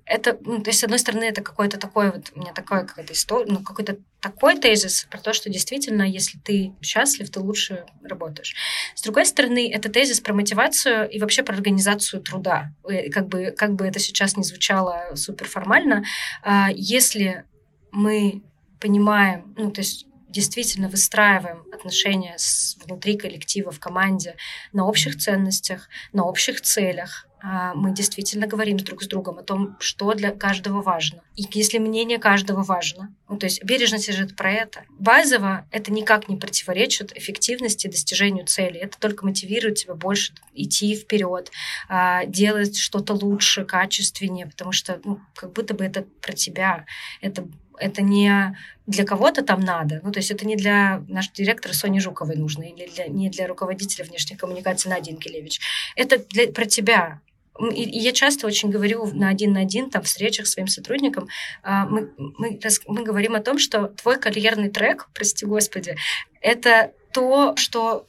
[0.04, 3.12] это, ну, то есть, с одной стороны, это какой-то такой вот, у меня такая какая-то
[3.12, 8.54] история, ну, какой-то такой тезис про то, что действительно, если ты счастлив, ты лучше работаешь.
[8.94, 12.72] С другой стороны, это тезис про мотивацию и вообще про организацию труда.
[13.12, 16.04] Как бы, как бы это сейчас не звучало суперформально,
[16.42, 17.44] а, если
[17.90, 18.42] мы
[18.80, 24.36] понимаем, ну, то есть действительно выстраиваем отношения с, внутри коллектива, в команде
[24.72, 27.27] на общих ценностях, на общих целях, а,
[27.74, 31.22] мы действительно говорим друг с другом о том, что для каждого важно.
[31.34, 34.84] И если мнение каждого важно, ну, то есть бережность же про это.
[34.98, 38.78] Базово это никак не противоречит эффективности достижению цели.
[38.78, 41.50] Это только мотивирует тебя больше идти вперед,
[41.88, 46.84] а, делать что-то лучше, качественнее, потому что ну, как будто бы это про тебя.
[47.20, 47.46] Это
[47.80, 48.56] это не
[48.86, 52.64] для кого-то там надо, ну, то есть это не для нашего директора Сони Жуковой нужно,
[52.64, 55.60] или для, не для руководителя внешних коммуникаций Нади Инкелевич.
[55.94, 57.20] Это для, про тебя,
[57.58, 61.28] и, я часто очень говорю на один на один, там, встречах с своим сотрудникам,
[61.62, 65.96] а, мы, мы, мы говорим о том, что твой карьерный трек, прости господи,
[66.40, 68.06] это то, что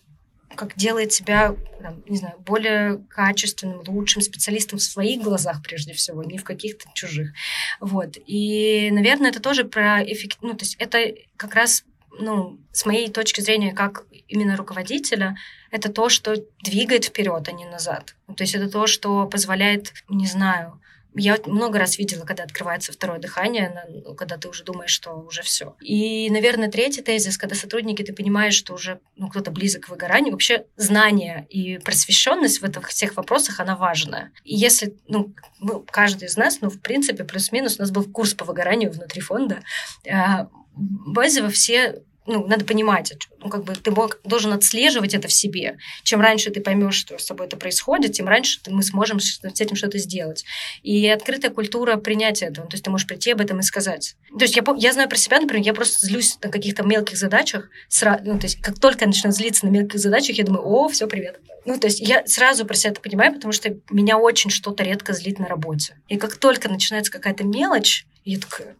[0.55, 6.23] как делает тебя, там, не знаю, более качественным, лучшим специалистом в своих глазах прежде всего,
[6.23, 7.31] не в каких-то чужих.
[7.79, 8.17] Вот.
[8.25, 10.39] И, наверное, это тоже про эффект...
[10.41, 11.83] Ну, то есть это как раз
[12.19, 15.35] ну, с моей точки зрения, как именно руководителя,
[15.71, 18.15] это то, что двигает вперед, а не назад.
[18.35, 20.79] То есть это то, что позволяет, не знаю,
[21.15, 25.41] я много раз видела, когда открывается второе дыхание, ну, когда ты уже думаешь, что уже
[25.41, 25.75] все.
[25.81, 30.31] И, наверное, третий тезис, когда сотрудники, ты понимаешь, что уже ну, кто-то близок к выгоранию,
[30.31, 34.31] вообще знание и просвещенность в этих всех вопросах, она важная.
[34.43, 38.35] И если, ну, мы, каждый из нас, ну, в принципе, плюс-минус, у нас был курс
[38.35, 39.61] по выгоранию внутри фонда,
[40.07, 43.91] а, базово все ну, надо понимать, ну, как бы ты
[44.23, 45.77] должен отслеживать это в себе.
[46.03, 49.75] Чем раньше ты поймешь, что с тобой это происходит, тем раньше мы сможем с этим
[49.75, 50.45] что-то сделать.
[50.83, 52.67] И открытая культура принятия этого.
[52.67, 54.15] То есть ты можешь прийти об этом и сказать.
[54.37, 57.69] То есть я, я знаю про себя, например, я просто злюсь на каких-то мелких задачах.
[57.87, 58.21] Сра...
[58.23, 61.07] Ну, то есть как только я начинаю злиться на мелких задачах, я думаю, о, все,
[61.07, 61.39] привет.
[61.65, 65.13] Ну, то есть я сразу про себя это понимаю, потому что меня очень что-то редко
[65.13, 65.97] злит на работе.
[66.07, 68.75] И как только начинается какая-то мелочь, я такая,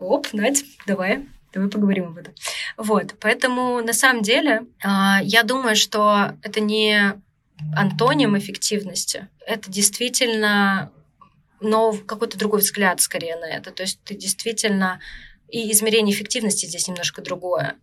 [0.00, 2.34] оп, Надь, давай, Давай поговорим об этом.
[2.76, 7.14] Вот, поэтому на самом деле а, я думаю, что это не
[7.76, 10.92] антоним эффективности, это действительно
[11.60, 13.70] но какой-то другой взгляд скорее на это.
[13.72, 15.00] То есть ты действительно
[15.48, 17.76] и измерение эффективности здесь немножко другое.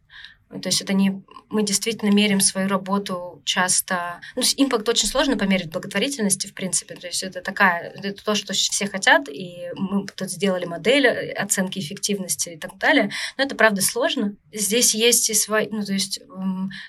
[0.50, 1.24] То есть это не...
[1.50, 4.22] Мы действительно меряем свою работу часто...
[4.36, 6.96] Ну, импакт очень сложно померить благотворительности, в принципе.
[6.96, 7.92] То есть это такая...
[7.92, 13.12] Это то, что все хотят, и мы тут сделали модель оценки эффективности и так далее.
[13.38, 14.36] Но это, правда, сложно.
[14.54, 15.68] Здесь есть и свои...
[15.70, 16.22] Ну, то есть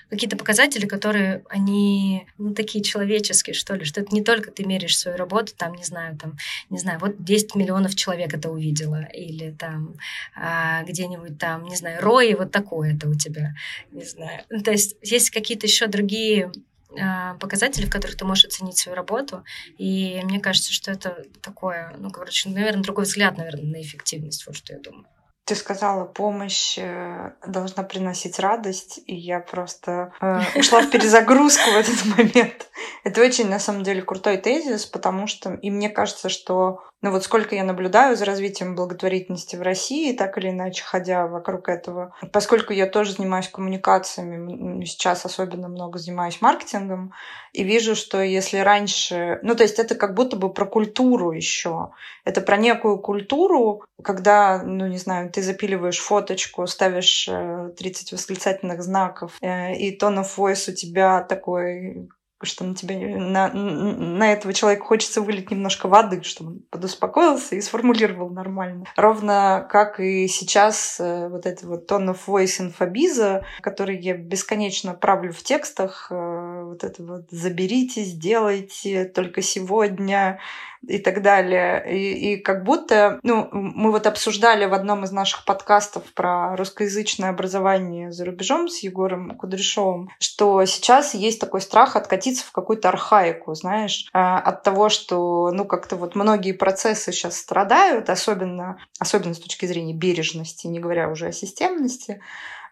[0.09, 4.97] какие-то показатели, которые, они ну, такие человеческие, что ли, что это не только ты меряешь
[4.97, 6.37] свою работу, там, не знаю, там,
[6.69, 9.95] не знаю, вот 10 миллионов человек это увидело, или там
[10.35, 13.46] а, где-нибудь там, не знаю, рой, вот такое это у тебя
[13.91, 14.43] не знаю.
[14.49, 16.51] Ну, то есть есть какие-то еще другие
[16.99, 19.43] а, показатели, в которых ты можешь оценить свою работу.
[19.77, 24.55] И мне кажется, что это такое, ну, короче, наверное, другой взгляд, наверное, на эффективность, вот
[24.55, 25.05] что я думаю.
[25.45, 31.77] Ты сказала, помощь э, должна приносить радость, и я просто э, ушла в перезагрузку в
[31.77, 32.67] этот момент.
[33.05, 37.23] Это очень, на самом деле, крутой тезис, потому что, и мне кажется, что ну вот
[37.23, 42.73] сколько я наблюдаю за развитием благотворительности в России, так или иначе ходя вокруг этого, поскольку
[42.73, 47.13] я тоже занимаюсь коммуникациями, сейчас особенно много занимаюсь маркетингом,
[47.53, 51.91] и вижу, что если раньше, ну то есть это как будто бы про культуру еще,
[52.25, 58.81] это про некую культуру, когда, ну не знаю, ты запиливаешь фоточку, ставишь 30 э, восклицательных
[58.81, 62.09] знаков, э, и tone of voice у тебя такой
[62.43, 67.61] что на тебя на, на этого человека хочется вылить немножко воды, чтобы он подуспокоился и
[67.61, 68.85] сформулировал нормально.
[68.95, 74.93] Ровно как и сейчас э, вот это вот tone of voice инфобиза, который я бесконечно
[74.93, 80.39] правлю в текстах, э, вот это вот заберите, сделайте, только сегодня,
[80.85, 81.83] и так далее.
[81.89, 87.29] И, и как будто, ну, мы вот обсуждали в одном из наших подкастов про русскоязычное
[87.29, 93.53] образование за рубежом с Егором Кудряшовым, что сейчас есть такой страх откатиться в какую-то архаику,
[93.55, 99.39] знаешь, а, от того, что, ну, как-то вот многие процессы сейчас страдают, особенно, особенно с
[99.39, 102.21] точки зрения бережности, не говоря уже о системности,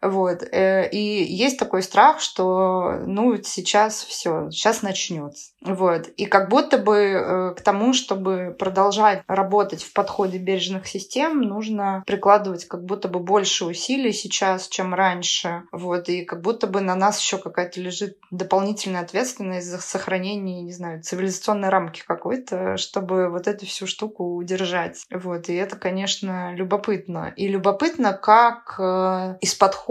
[0.01, 0.43] вот.
[0.43, 5.51] Э, и есть такой страх, что ну сейчас все, сейчас начнется.
[5.62, 6.08] Вот.
[6.08, 12.03] И как будто бы э, к тому, чтобы продолжать работать в подходе бережных систем, нужно
[12.05, 15.63] прикладывать как будто бы больше усилий сейчас, чем раньше.
[15.71, 16.10] Вот.
[16.10, 21.01] И как будто бы на нас еще какая-то лежит дополнительная ответственность за сохранение, не знаю,
[21.01, 25.03] цивилизационной рамки какой-то, чтобы вот эту всю штуку удержать.
[25.10, 25.49] Вот.
[25.49, 27.34] И это, конечно, любопытно.
[27.36, 29.85] И любопытно, как э, из подхода,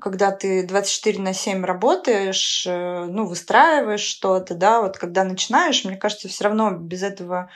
[0.00, 6.28] когда ты 24 на 7 работаешь, ну, выстраиваешь что-то, да, вот когда начинаешь, мне кажется,
[6.28, 7.50] все равно без этого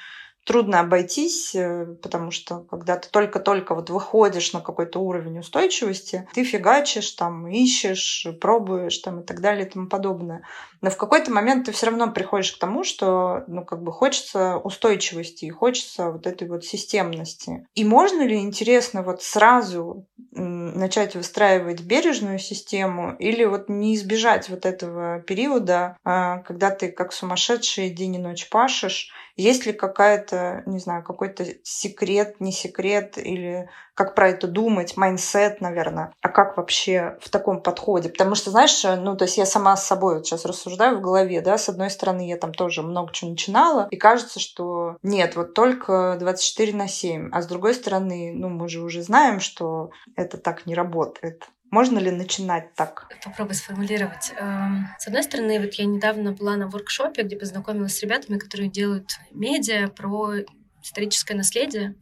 [0.45, 6.45] трудно обойтись, э, потому что когда ты только-только вот выходишь на какой-то уровень устойчивости, ты
[6.45, 10.43] фигачишь, там, ищешь, пробуешь там, и так далее и тому подобное.
[10.81, 14.57] Но в какой-то момент ты все равно приходишь к тому, что ну, как бы хочется
[14.57, 17.67] устойчивости и хочется вот этой вот системности.
[17.75, 24.65] И можно ли, интересно, вот сразу начать выстраивать бережную систему или вот не избежать вот
[24.65, 30.79] этого периода, а, когда ты как сумасшедший день и ночь пашешь, есть ли какая-то, не
[30.79, 33.71] знаю, какой-то секрет, не секрет, или
[34.01, 38.09] как про это думать, mindset, наверное, а как вообще в таком подходе?
[38.09, 41.43] Потому что, знаешь, ну, то есть я сама с собой вот сейчас рассуждаю в голове,
[41.43, 45.53] да, с одной стороны, я там тоже много чего начинала, и кажется, что нет, вот
[45.53, 50.39] только 24 на 7, а с другой стороны, ну, мы же уже знаем, что это
[50.39, 51.51] так не работает.
[51.71, 53.07] Можно ли начинать так?
[53.23, 54.33] Попробуй сформулировать.
[54.39, 58.71] Эм, с одной стороны, вот я недавно была на воркшопе, где познакомилась с ребятами, которые
[58.71, 60.37] делают медиа про
[60.83, 61.95] историческое наследие,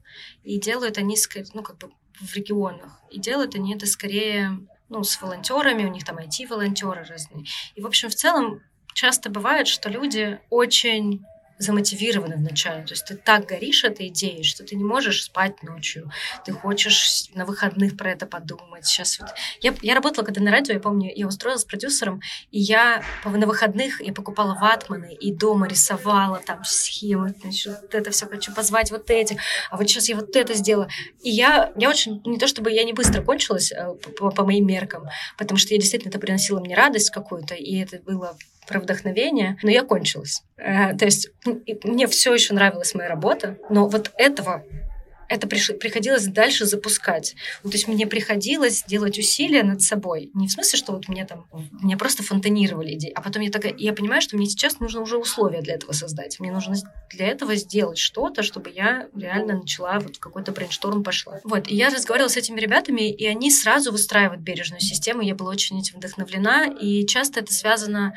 [0.42, 1.16] и делают они,
[1.54, 3.00] ну, как бы в регионах.
[3.10, 4.58] И делают они это скорее
[4.88, 7.44] ну, с волонтерами, у них там IT-волонтеры разные.
[7.74, 8.62] И, в общем, в целом
[8.94, 11.24] часто бывает, что люди очень
[11.58, 12.84] замотивированы вначале.
[12.84, 16.10] То есть ты так горишь этой идеей, что ты не можешь спать ночью.
[16.44, 18.86] Ты хочешь на выходных про это подумать.
[18.86, 19.30] Сейчас вот...
[19.60, 24.00] Я, я работала когда на радио, я помню, я устроилась продюсером, и я на выходных
[24.00, 27.34] я покупала ватманы и дома рисовала там схемы.
[27.40, 29.40] Значит, вот это все хочу позвать вот этих.
[29.70, 30.88] А вот сейчас я вот это сделала.
[31.22, 32.22] И я, я очень...
[32.24, 35.80] Не то чтобы я не быстро кончилась э, по, по моим меркам, потому что я
[35.80, 38.36] действительно это приносило мне радость какую-то, и это было
[38.68, 40.42] про вдохновение, но я кончилась.
[40.56, 41.30] Э, то есть
[41.84, 44.62] мне все еще нравилась моя работа, но вот этого
[45.28, 47.34] это приходилось дальше запускать.
[47.62, 50.30] Ну, то есть мне приходилось делать усилия над собой.
[50.34, 53.74] Не в смысле, что вот мне там, мне просто фонтанировали идеи, а потом я такая,
[53.76, 56.40] я понимаю, что мне сейчас нужно уже условия для этого создать.
[56.40, 56.76] Мне нужно
[57.10, 61.40] для этого сделать что-то, чтобы я реально начала вот какой-то брейншторм пошла.
[61.44, 65.20] Вот, и я разговаривала с этими ребятами, и они сразу выстраивают бережную систему.
[65.22, 68.14] Я была очень этим вдохновлена, и часто это связано,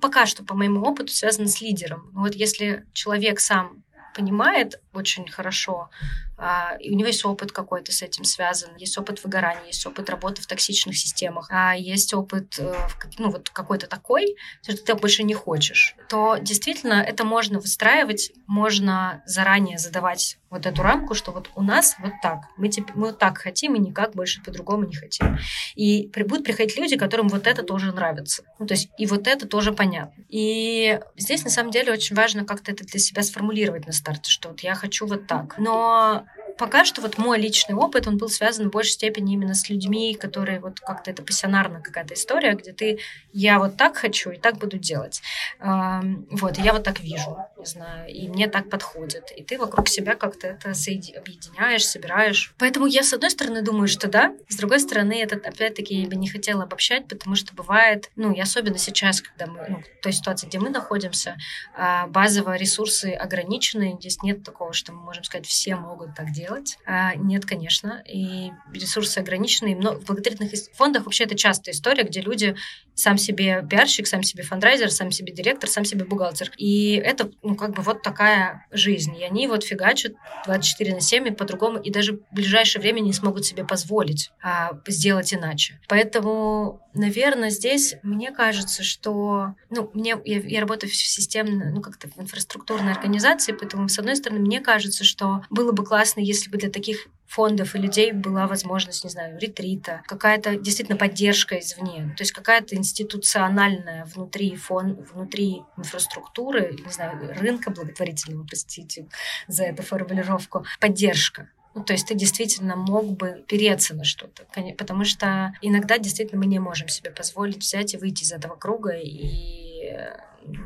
[0.00, 2.10] пока что по моему опыту, связано с лидером.
[2.12, 3.82] Вот если человек сам
[4.14, 5.90] понимает очень хорошо,
[6.38, 10.10] а, и у него есть опыт какой-то с этим связан, есть опыт выгорания, есть опыт
[10.10, 12.74] работы в токсичных системах, а есть опыт, э,
[13.18, 19.22] ну вот какой-то такой, что ты больше не хочешь, то действительно это можно выстраивать, можно
[19.26, 23.18] заранее задавать вот эту рамку, что вот у нас вот так, мы, типа, мы вот
[23.18, 25.38] так хотим и никак больше по-другому не хотим.
[25.74, 28.44] И будут приходить люди, которым вот это тоже нравится.
[28.58, 30.24] Ну, то есть и вот это тоже понятно.
[30.28, 34.50] И здесь на самом деле очень важно как-то это для себя сформулировать на старте, что
[34.50, 35.58] вот я хочу вот так.
[35.58, 36.25] Но
[36.58, 40.14] пока что вот мой личный опыт, он был связан в большей степени именно с людьми,
[40.14, 42.98] которые вот как-то это пассионарная какая-то история, где ты,
[43.32, 45.22] я вот так хочу и так буду делать.
[45.60, 49.30] Вот, и я вот так вижу, не знаю, и мне так подходит.
[49.36, 50.74] И ты вокруг себя как-то это
[51.16, 52.54] объединяешь, собираешь.
[52.58, 56.16] Поэтому я, с одной стороны, думаю, что да, с другой стороны, это, опять-таки, я бы
[56.16, 60.12] не хотела обобщать, потому что бывает, ну, и особенно сейчас, когда мы, ну, в той
[60.12, 61.36] ситуации, где мы находимся,
[61.74, 66.45] а, базовые ресурсы ограничены, здесь нет такого, что мы можем сказать, все могут так делать,
[66.46, 66.78] делать?
[66.86, 68.02] А, нет, конечно.
[68.08, 69.72] И ресурсы ограничены.
[69.72, 72.56] И много, в благотворительных фондах вообще это частая история, где люди
[72.94, 76.52] сам себе пиарщик, сам себе фандрайзер, сам себе директор, сам себе бухгалтер.
[76.56, 79.16] И это, ну, как бы вот такая жизнь.
[79.16, 80.12] И они вот фигачат
[80.46, 84.72] 24 на 7 и по-другому, и даже в ближайшее время не смогут себе позволить а,
[84.86, 85.80] сделать иначе.
[85.88, 92.08] Поэтому, наверное, здесь мне кажется, что, ну, мне, я, я работаю в системной, ну, как-то
[92.08, 96.58] в инфраструктурной организации, поэтому, с одной стороны, мне кажется, что было бы классно, если бы
[96.58, 102.22] для таких фондов и людей была возможность, не знаю, ретрита, какая-то действительно поддержка извне, то
[102.22, 109.08] есть какая-то институциональная внутри фон, внутри инфраструктуры, не знаю, рынка благотворительного, простите
[109.48, 111.50] за эту формулировку, поддержка.
[111.76, 114.44] Ну, то есть ты действительно мог бы переться на что-то,
[114.78, 118.94] потому что иногда действительно мы не можем себе позволить взять и выйти из этого круга
[118.96, 119.92] и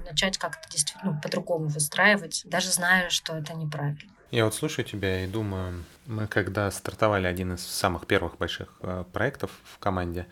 [0.09, 3.99] начать как-то действительно ну, по-другому выстраивать, даже зная, что это неправильно.
[4.31, 9.05] Я вот слушаю тебя и думаю, мы когда стартовали один из самых первых больших э,
[9.13, 10.27] проектов в команде,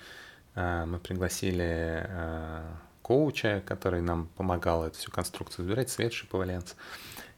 [0.54, 2.62] э, мы пригласили э,
[3.02, 6.74] коуча, который нам помогал эту всю конструкцию забирать, Свет Шиповаленц.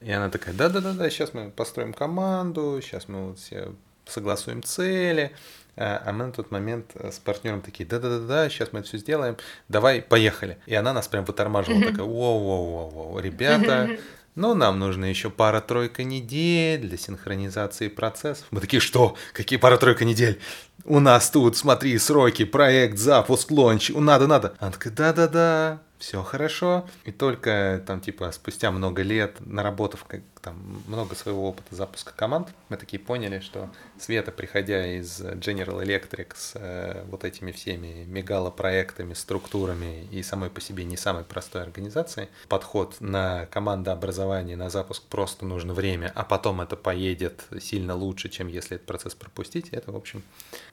[0.01, 3.73] И она такая, да-да-да, сейчас мы построим команду, сейчас мы вот все
[4.05, 5.31] согласуем цели.
[5.77, 9.37] А мы на тот момент с партнером такие, да-да-да, сейчас мы это все сделаем,
[9.69, 10.57] давай, поехали.
[10.65, 13.97] И она нас прям вытормаживала, такая, воу-воу-воу, ребята,
[14.35, 18.47] но нам нужно еще пара-тройка недель для синхронизации процессов.
[18.51, 19.15] Мы такие, что?
[19.31, 20.41] Какие пара-тройка недель?
[20.83, 24.53] У нас тут, смотри, сроки, проект, запуск, лонч, надо, надо.
[24.59, 26.85] Она такая, да-да-да, все хорошо.
[27.05, 32.49] И только там, типа, спустя много лет, наработав как, там, много своего опыта запуска команд,
[32.69, 39.13] мы такие поняли, что Света, приходя из General Electric с э, вот этими всеми мегалопроектами,
[39.13, 45.45] структурами и самой по себе не самой простой организацией, подход на командообразование, на запуск просто
[45.45, 49.95] нужно время, а потом это поедет сильно лучше, чем если этот процесс пропустить, это, в
[49.95, 50.23] общем,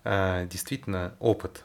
[0.04, 1.62] э, действительно опыт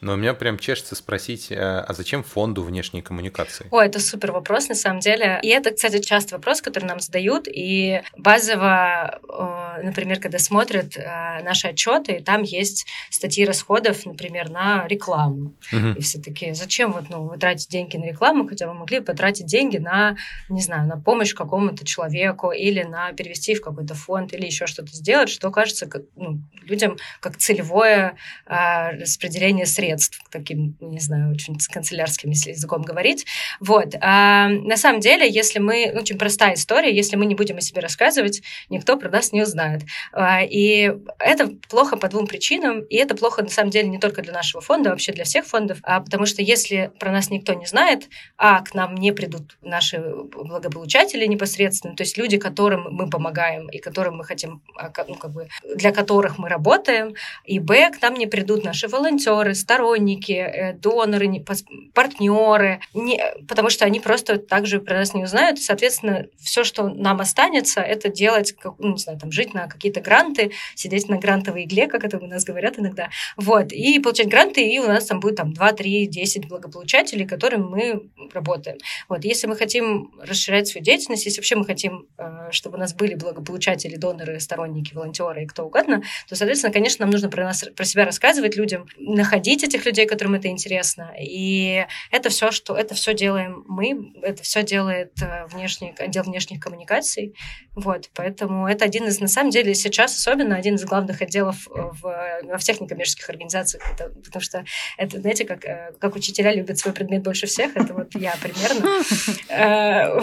[0.00, 3.66] но у меня прям чешется спросить, э, а зачем фонду внешние коммуникации?
[3.70, 5.40] О, это супер вопрос, на самом деле.
[5.42, 7.48] И это, кстати, часто вопрос, который нам задают.
[7.48, 14.86] И базово, э, например, когда смотрят э, наши отчеты, там есть статьи расходов, например, на
[14.86, 15.54] рекламу.
[15.72, 15.88] Угу.
[15.96, 19.46] И все таки зачем вот, ну, вы тратите деньги на рекламу, хотя вы могли потратить
[19.46, 20.16] деньги на,
[20.50, 24.92] не знаю, на помощь какому-то человеку или на перевести в какой-то фонд или еще что-то
[24.92, 28.16] сделать, что кажется как, ну, людям как целевое
[28.46, 33.26] распределение средств средств, таким, не знаю, очень канцелярским, если языком говорить.
[33.60, 33.94] Вот.
[34.00, 37.60] А, на самом деле, если мы, ну, очень простая история, если мы не будем о
[37.60, 39.82] себе рассказывать, никто про нас не узнает.
[40.12, 44.22] А, и это плохо по двум причинам, и это плохо, на самом деле, не только
[44.22, 47.54] для нашего фонда, а вообще для всех фондов, а потому что если про нас никто
[47.54, 53.08] не знает, а к нам не придут наши благополучатели непосредственно, то есть люди, которым мы
[53.08, 57.14] помогаем и которым мы хотим, а, ну, как бы, для которых мы работаем,
[57.44, 61.44] и б, к нам не придут наши волонтеры, сторонники, э, доноры,
[61.92, 65.58] партнеры, не, потому что они просто также про нас не узнают.
[65.58, 70.52] соответственно, все, что нам останется, это делать, ну, не знаю, там, жить на какие-то гранты,
[70.74, 74.78] сидеть на грантовой игле, как это у нас говорят иногда, вот, и получать гранты, и
[74.78, 78.78] у нас там будет там 2, 3, 10 благополучателей, которым мы работаем.
[79.08, 82.94] Вот, если мы хотим расширять свою деятельность, если вообще мы хотим, э, чтобы у нас
[82.94, 87.64] были благополучатели, доноры, сторонники, волонтеры и кто угодно, то, соответственно, конечно, нам нужно про, нас,
[87.76, 91.12] про себя рассказывать людям, находить этих людей, которым это интересно.
[91.20, 96.60] И это все, что это все делаем мы, это все делает э, внешний, отдел внешних
[96.60, 97.34] коммуникаций.
[97.74, 102.00] Вот, поэтому это один из, на самом деле, сейчас особенно один из главных отделов в,
[102.42, 104.64] во всех некоммерческих организациях, это, потому что
[104.96, 108.86] это, знаете, как, э, как учителя любят свой предмет больше всех, это вот я примерно.
[109.48, 110.20] Э,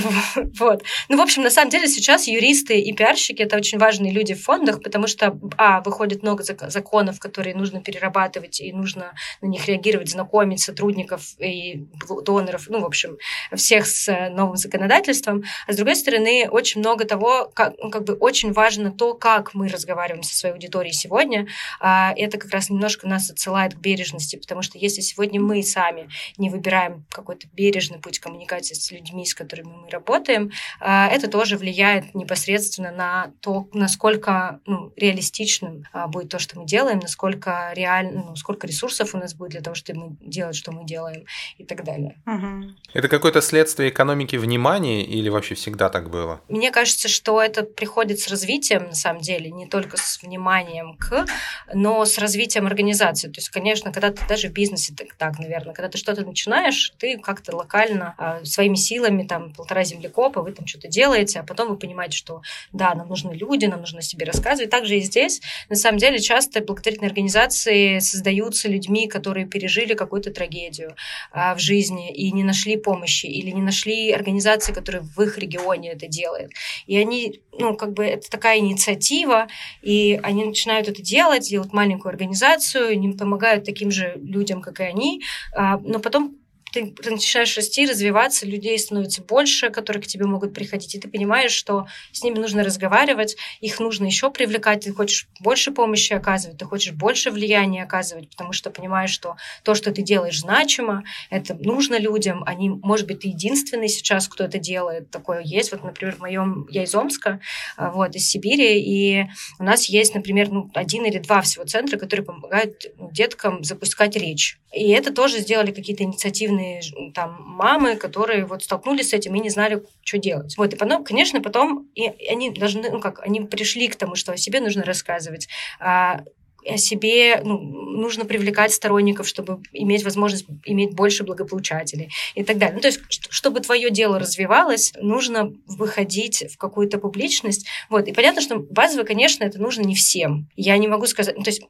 [0.59, 0.83] вот.
[1.09, 4.43] Ну, в общем, на самом деле сейчас юристы и пиарщики— это очень важные люди в
[4.43, 10.09] фондах, потому что, а, выходит много законов, которые нужно перерабатывать, и нужно на них реагировать,
[10.09, 11.85] знакомить сотрудников и
[12.25, 13.17] доноров, ну, в общем,
[13.55, 15.43] всех с э, новым законодательством.
[15.67, 19.53] А с другой стороны, очень много того, как, ну, как бы очень важно то, как
[19.53, 21.47] мы разговариваем со своей аудиторией сегодня.
[21.79, 26.09] А это как раз немножко нас отсылает к бережности, потому что если сегодня мы сами
[26.37, 31.57] не выбираем какой-то бережный путь коммуникации с людьми, с которыми мы работаем, а, это тоже
[31.57, 38.23] влияет непосредственно на то, насколько ну, реалистичным а, будет то, что мы делаем, насколько реально,
[38.27, 41.25] ну, сколько ресурсов у нас будет для того, чтобы делать, что мы делаем
[41.57, 42.21] и так далее.
[42.25, 42.73] Угу.
[42.93, 46.41] Это какое-то следствие экономики внимания или вообще всегда так было?
[46.49, 51.25] Мне кажется, что это приходит с развитием, на самом деле, не только с вниманием к,
[51.73, 53.27] но с развитием организации.
[53.27, 56.93] То есть, конечно, когда ты даже в бизнесе так, так наверное, когда ты что-то начинаешь,
[56.97, 61.69] ты как-то локально а, своими силами, там, полтора землекопа, вы там что-то делаете, а потом
[61.69, 64.69] вы понимаете, что да, нам нужны люди, нам нужно себе рассказывать.
[64.69, 70.95] Также и здесь, на самом деле, часто благотворительные организации создаются людьми, которые пережили какую-то трагедию
[71.31, 75.91] а, в жизни и не нашли помощи, или не нашли организации, которые в их регионе
[75.91, 76.51] это делают.
[76.87, 79.47] И они, ну, как бы это такая инициатива,
[79.81, 84.83] и они начинают это делать, делают маленькую организацию, они помогают таким же людям, как и
[84.83, 85.21] они,
[85.55, 86.35] а, но потом
[86.73, 91.51] ты начинаешь расти, развиваться, людей становится больше, которые к тебе могут приходить, и ты понимаешь,
[91.51, 96.65] что с ними нужно разговаривать, их нужно еще привлекать, ты хочешь больше помощи оказывать, ты
[96.65, 101.99] хочешь больше влияния оказывать, потому что понимаешь, что то, что ты делаешь, значимо, это нужно
[101.99, 105.71] людям, они, может быть, ты единственный сейчас, кто это делает, такое есть.
[105.71, 107.39] Вот, например, в моем, я из Омска,
[107.77, 109.25] а, вот, из Сибири, и
[109.59, 114.57] у нас есть, например, ну, один или два всего центра, которые помогают деткам запускать речь.
[114.73, 119.39] И это тоже сделали какие-то инициативные разные там мамы, которые вот столкнулись с этим и
[119.39, 120.57] не знали, что делать.
[120.57, 124.31] Вот, и потом, конечно, потом и они должны, ну как, они пришли к тому, что
[124.31, 125.47] о себе нужно рассказывать,
[125.79, 126.21] а
[126.65, 132.75] о себе ну, нужно привлекать сторонников, чтобы иметь возможность иметь больше благополучателей и так далее.
[132.75, 137.67] Ну, то есть, чтобы твое дело развивалось, нужно выходить в какую-то публичность.
[137.89, 138.07] Вот.
[138.07, 140.47] И понятно, что базово, конечно, это нужно не всем.
[140.55, 141.35] Я не могу сказать...
[141.37, 141.63] Ну, то есть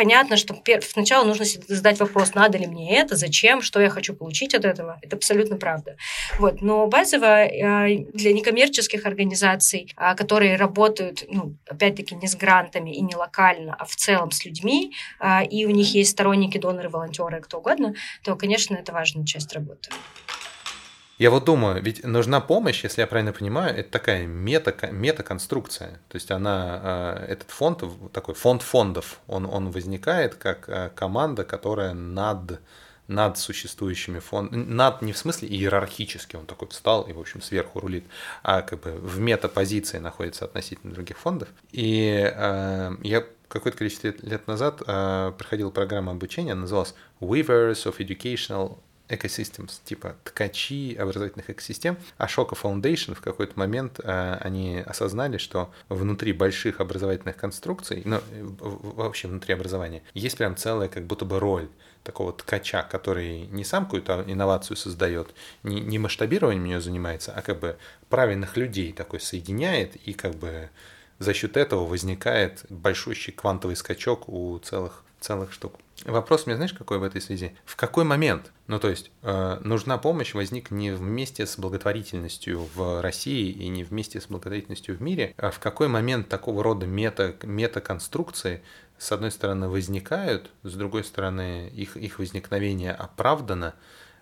[0.00, 4.54] понятно, что сначала нужно задать вопрос, надо ли мне это, зачем, что я хочу получить
[4.54, 4.98] от этого.
[5.02, 5.96] Это абсолютно правда.
[6.38, 6.62] Вот.
[6.62, 13.02] Но базово э, для некоммерческих организаций, а, которые работают, ну, опять-таки, не с грантами и
[13.02, 17.42] не локально, а в целом с людьми, а, и у них есть сторонники, доноры, волонтеры,
[17.42, 17.94] кто угодно,
[18.24, 19.90] то, конечно, это важная часть работы.
[21.20, 26.00] Я вот думаю, ведь нужна помощь, если я правильно понимаю, это такая мета, метаконструкция.
[26.08, 31.44] То есть она, а, этот фонд, такой фонд фондов, он, он возникает как а, команда,
[31.44, 32.62] которая над,
[33.06, 37.80] над существующими фондами, над не в смысле иерархически, он такой встал и, в общем, сверху
[37.80, 38.06] рулит,
[38.42, 41.50] а как бы в метапозиции находится относительно других фондов.
[41.70, 48.78] И э, я какое-то количество лет, назад проходил программу обучения, она называлась Weavers of Educational
[49.10, 51.96] Ecosystems, типа ткачи образовательных экосистем.
[52.16, 58.20] А Шока Foundation в какой-то момент э, они осознали, что внутри больших образовательных конструкций, ну,
[58.60, 61.68] вообще внутри образования, есть прям целая как будто бы роль
[62.02, 67.60] такого ткача, который не сам какую-то инновацию создает, не, не масштабированием ее занимается, а как
[67.60, 67.76] бы
[68.08, 70.70] правильных людей такой соединяет и как бы
[71.18, 75.74] за счет этого возникает большущий квантовый скачок у целых, целых штук.
[76.04, 77.54] Вопрос меня, знаешь, какой в этой связи?
[77.64, 78.52] В какой момент?
[78.66, 83.84] Ну, то есть, э, нужна помощь возник не вместе с благотворительностью в России и не
[83.84, 88.62] вместе с благотворительностью в мире, а в какой момент такого рода мета, метаконструкции,
[88.98, 93.74] с одной стороны, возникают, с другой стороны, их, их возникновение оправдано,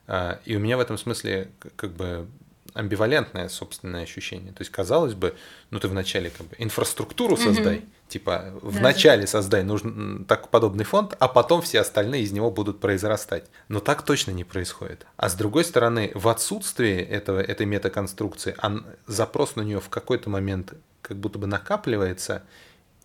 [0.07, 2.27] э, и у меня в этом смысле как бы
[2.75, 4.53] амбивалентное собственное ощущение.
[4.53, 5.35] То есть, казалось бы,
[5.71, 8.09] ну ты вначале как бы инфраструктуру создай, mm-hmm.
[8.09, 9.27] типа вначале да.
[9.27, 13.45] создай нужен так подобный фонд, а потом все остальные из него будут произрастать.
[13.69, 15.07] Но так точно не происходит.
[15.17, 20.31] А с другой стороны, в отсутствии этого, этой метаконструкции, он, запрос на нее в какой-то
[20.31, 22.43] момент как будто бы накапливается,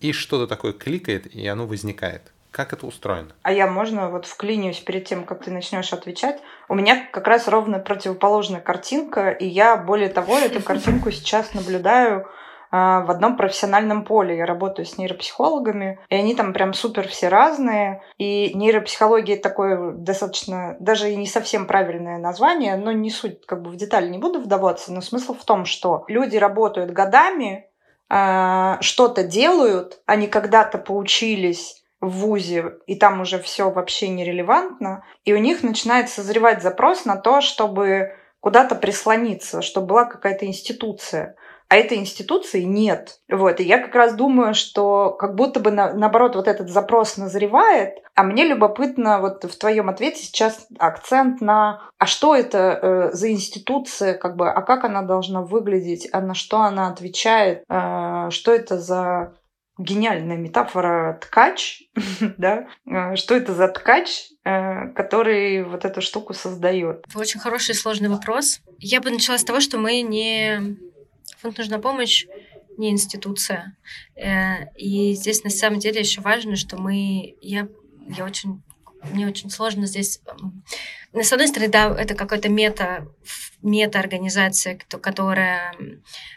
[0.00, 2.33] и что-то такое кликает, и оно возникает.
[2.54, 3.32] Как это устроено?
[3.42, 6.40] А я, можно, вот вклинюсь перед тем, как ты начнешь отвечать.
[6.68, 12.28] У меня как раз ровно противоположная картинка, и я, более того, эту картинку сейчас наблюдаю
[12.70, 14.36] а, в одном профессиональном поле.
[14.36, 18.02] Я работаю с нейропсихологами, и они там прям супер все разные.
[18.18, 23.70] И нейропсихология такое достаточно, даже и не совсем правильное название, но не суть, как бы
[23.70, 27.68] в детали не буду вдаваться, но смысл в том, что люди работают годами,
[28.08, 35.32] а, что-то делают, они когда-то поучились в ВУЗе, и там уже все вообще нерелевантно, и
[35.32, 41.36] у них начинает созревать запрос на то, чтобы куда-то прислониться, чтобы была какая-то институция.
[41.68, 43.20] А этой институции нет.
[43.28, 43.58] Вот.
[43.58, 47.94] И я как раз думаю, что как будто бы на, наоборот вот этот запрос назревает,
[48.14, 53.32] а мне любопытно вот в твоем ответе сейчас акцент на а что это э, за
[53.32, 58.52] институция, как бы, а как она должна выглядеть, а на что она отвечает, э, что
[58.52, 59.32] это за
[59.78, 61.82] гениальная метафора ткач,
[62.38, 62.68] да?
[62.86, 67.04] Э, что это за ткач, э, который вот эту штуку создает?
[67.14, 68.60] Очень хороший и сложный вопрос.
[68.78, 70.76] Я бы начала с того, что мы не...
[71.38, 72.26] Фонд «Нужна помощь»
[72.76, 73.76] не институция.
[74.16, 77.36] Э, и здесь на самом деле еще важно, что мы...
[77.40, 77.68] Я,
[78.08, 78.62] я очень...
[79.12, 80.20] Мне очень сложно здесь...
[81.14, 83.06] С одной стороны, да, это какая-то мета,
[83.62, 85.74] мета-организация, которая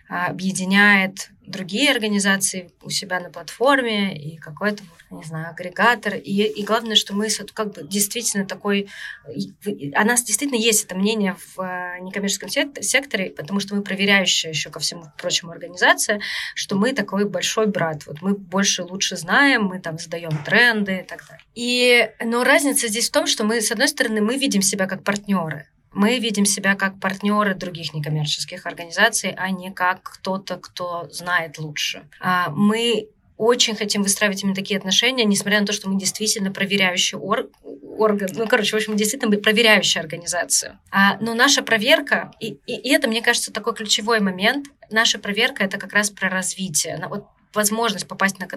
[0.08, 6.16] объединяет другие организации у себя на платформе и какой-то, не знаю, агрегатор.
[6.16, 8.90] И, и главное, что мы как бы действительно такой...
[9.26, 14.70] У нас действительно есть это мнение в э, некоммерческом секторе, потому что мы проверяющая еще
[14.70, 16.22] ко всему прочему организация,
[16.54, 18.06] что мы такой большой брат.
[18.06, 21.44] Вот мы больше лучше знаем, мы там задаем тренды и так далее.
[21.56, 25.04] И, но разница здесь в том, что мы, с одной стороны, мы видим себя как
[25.04, 25.68] партнеры.
[25.94, 32.08] Мы видим себя как партнеры других некоммерческих организаций, а не как кто-то, кто знает лучше.
[32.20, 37.18] А, мы очень хотим выстраивать именно такие отношения, несмотря на то, что мы действительно проверяющий
[37.18, 37.50] ор
[37.98, 40.80] орган, ну, короче, в общем, действительно проверяющая организация.
[40.92, 45.64] А, но наша проверка, и, и, и это, мне кажется, такой ключевой момент, наша проверка—
[45.66, 47.04] это как раз про развитие.
[47.10, 47.26] Вот
[47.58, 48.48] возможность попасть на,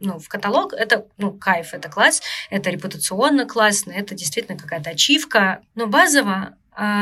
[0.00, 5.60] ну, в каталог, это ну, кайф, это класс, это репутационно классно, это действительно какая-то ачивка.
[5.76, 6.56] Но базово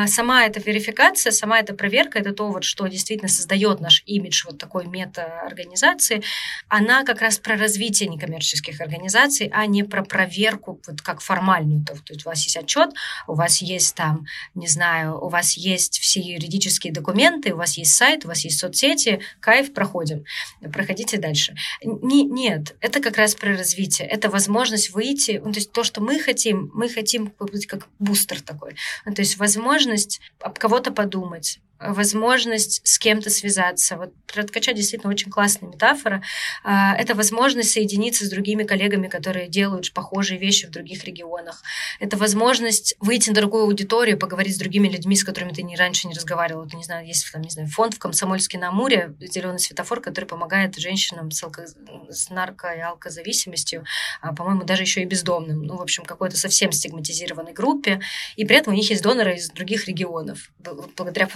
[0.06, 4.58] сама эта верификация, сама эта проверка, это то, вот, что действительно создает наш имидж вот
[4.58, 6.22] такой мета-организации,
[6.68, 11.84] она как раз про развитие некоммерческих организаций, а не про проверку вот как формальную.
[11.84, 12.90] То, то есть у вас есть отчет,
[13.26, 14.24] у вас есть там,
[14.54, 18.58] не знаю, у вас есть все юридические документы, у вас есть сайт, у вас есть
[18.58, 20.24] соцсети, кайф, проходим,
[20.72, 21.54] проходите дальше.
[21.82, 26.00] Не, нет, это как раз про развитие, это возможность выйти, ну, то есть то, что
[26.00, 28.74] мы хотим, мы хотим быть как бустер такой,
[29.04, 33.96] ну, то есть возможность возможность об кого-то подумать, возможность с кем-то связаться.
[33.96, 36.22] Вот про ткача действительно очень классная метафора.
[36.64, 41.62] А, это возможность соединиться с другими коллегами, которые делают похожие вещи в других регионах.
[42.00, 46.08] Это возможность выйти на другую аудиторию, поговорить с другими людьми, с которыми ты не, раньше
[46.08, 46.64] не разговаривал.
[46.64, 50.26] Вот, не знаю, есть там, не знаю, фонд в Комсомольске на Амуре, зеленый светофор, который
[50.26, 51.66] помогает женщинам с, алко...
[52.10, 53.84] с нарко- и алкозависимостью,
[54.20, 55.62] а, по-моему, даже еще и бездомным.
[55.62, 58.00] Ну, в общем, какой-то совсем стигматизированной группе.
[58.36, 60.50] И при этом у них есть доноры из других регионов.
[60.58, 61.26] Благодаря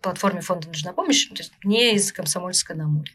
[0.00, 3.12] платформе фонда «Нужна помощь», то есть не из Комсомольска на Амуре.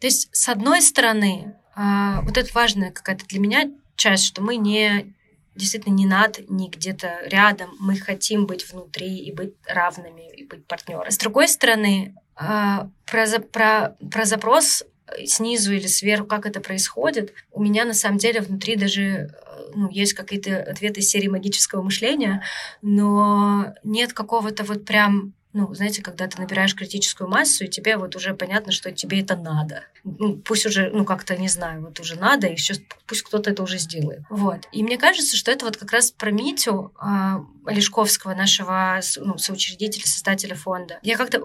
[0.00, 4.56] То есть, с одной стороны, а, вот это важная какая-то для меня часть, что мы
[4.56, 5.14] не
[5.54, 7.70] действительно не над, не где-то рядом.
[7.78, 11.10] Мы хотим быть внутри и быть равными, и быть партнерами.
[11.10, 14.84] С другой стороны, а, про, про, про запрос
[15.26, 19.28] снизу или сверху, как это происходит, у меня на самом деле внутри даже э,
[19.74, 22.42] ну, есть какие-то ответы из серии магического мышления,
[22.82, 28.16] но нет какого-то вот прям ну, знаете, когда ты набираешь критическую массу, и тебе вот
[28.16, 29.84] уже понятно, что тебе это надо.
[30.02, 33.62] Ну, пусть уже, ну, как-то, не знаю, вот уже надо, и сейчас пусть кто-то это
[33.62, 34.22] уже сделает.
[34.30, 34.68] Вот.
[34.72, 37.36] И мне кажется, что это вот как раз про Митю э,
[37.66, 40.98] Олешковского, нашего ну, соучредителя, создателя фонда.
[41.02, 41.40] Я как-то...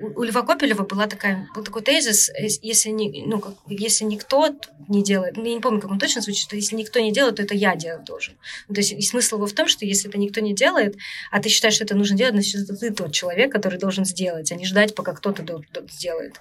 [0.00, 2.30] У Льва Копелева была такая, был такой тезис,
[2.60, 4.48] если, не, ну, как, если никто
[4.88, 7.36] не делает, ну, я не помню, как он точно звучит, что если никто не делает,
[7.36, 8.34] то это я делать должен.
[8.68, 10.96] Ну, то есть и смысл его в том, что если это никто не делает,
[11.30, 14.50] а ты считаешь, что это нужно делать, значит, это ты тот человек, который должен сделать,
[14.52, 16.40] а не ждать, пока кто-то сделает.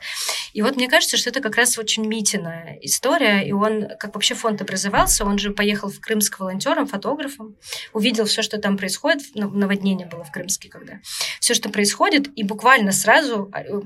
[0.53, 4.35] И вот мне кажется, что это как раз очень Митиная история, и он, как вообще
[4.35, 7.55] фонд образовался, он же поехал в Крымск волонтером, фотографом,
[7.93, 10.99] увидел все, что там происходит, наводнение было в Крымске когда,
[11.39, 13.81] все, что происходит, и буквально сразу а, э,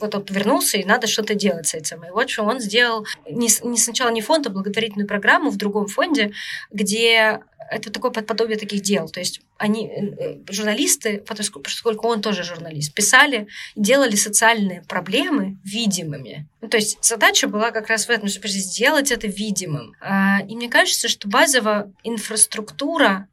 [0.00, 2.04] вот он вернулся, и надо что-то делать с этим.
[2.04, 5.86] И вот что он сделал не, не сначала не фонд, а благотворительную программу в другом
[5.86, 6.32] фонде,
[6.70, 7.40] где
[7.70, 9.08] это такое подобие таких дел.
[9.08, 11.22] То есть они, э, журналисты,
[11.62, 16.46] поскольку он тоже журналист, писали, делали социальные проблемы видимыми.
[16.60, 19.94] Ну, то есть задача была как раз в этом, чтобы сделать это видимым.
[20.00, 23.28] А, и мне кажется, что базовая инфраструктура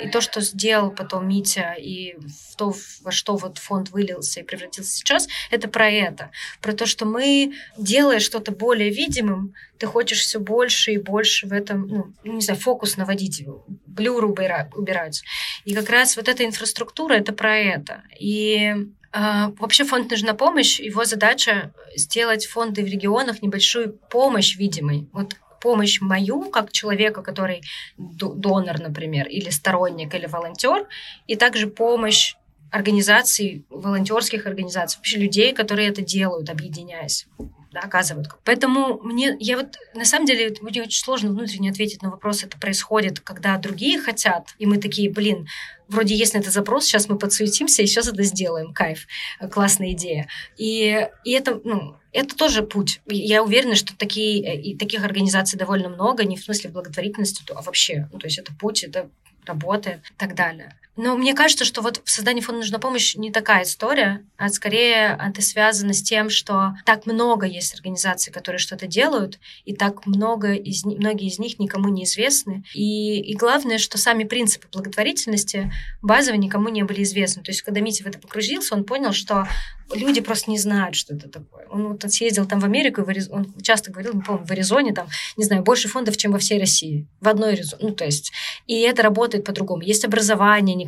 [0.00, 2.16] и то, что сделал потом Митя, и
[2.56, 6.30] то, во что вот фонд вылился и превратился сейчас, это про это.
[6.60, 11.52] Про то, что мы, делая что-то более видимым, ты хочешь все больше и больше в
[11.52, 13.44] этом, ну, не знаю, фокус наводить,
[13.86, 15.22] блюры убирать.
[15.64, 18.02] И как раз вот эта инфраструктура, это про это.
[18.18, 18.74] И
[19.12, 25.08] Uh, вообще фонд «Нужна помощь», его задача сделать фонды в регионах небольшую помощь видимой.
[25.12, 27.62] Вот помощь мою, как человека, который
[27.96, 30.86] донор, например, или сторонник, или волонтер,
[31.26, 32.34] и также помощь
[32.70, 37.26] организаций, волонтерских организаций, вообще людей, которые это делают, объединяясь
[37.72, 38.28] да, оказывают.
[38.44, 42.58] Поэтому мне, я вот, на самом деле, мне очень сложно внутренне ответить на вопрос, это
[42.58, 45.46] происходит, когда другие хотят, и мы такие, блин,
[45.88, 49.06] вроде есть на это запрос, сейчас мы подсуетимся и сейчас это сделаем, кайф,
[49.50, 50.28] классная идея.
[50.56, 53.00] И, и это, ну, это тоже путь.
[53.06, 58.08] Я уверена, что такие, и таких организаций довольно много, не в смысле благотворительности, а вообще.
[58.12, 59.10] Ну, то есть это путь, это
[59.46, 60.76] работает и так далее.
[60.96, 65.18] Но мне кажется, что вот в создании фонда нужна помощь не такая история, а скорее
[65.20, 70.52] это связано с тем, что так много есть организаций, которые что-то делают, и так много
[70.52, 72.64] из, многие из них никому не известны.
[72.74, 75.72] И, и главное, что сами принципы благотворительности
[76.02, 77.42] базово никому не были известны.
[77.42, 79.46] То есть, когда Митя в это погрузился, он понял, что
[79.94, 81.66] люди просто не знают, что это такое.
[81.70, 85.44] Он вот съездил там в Америку, он часто говорил, не помню, в Аризоне, там, не
[85.44, 87.06] знаю, больше фондов, чем во всей России.
[87.20, 87.88] В одной Аризоне.
[87.88, 88.32] Ну, то есть,
[88.66, 89.82] и это работает по-другому.
[89.82, 90.79] Есть образование, ну,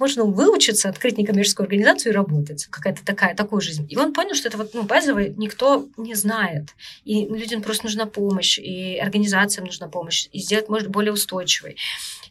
[0.00, 2.66] можно выучиться, открыть некоммерческую организацию и работать.
[2.66, 3.86] Какая-то такая, такую жизнь.
[3.88, 6.74] И он понял, что это вот, ну, базово никто не знает.
[7.04, 11.76] И людям просто нужна помощь, и организациям нужна помощь, и сделать, может, более устойчивой.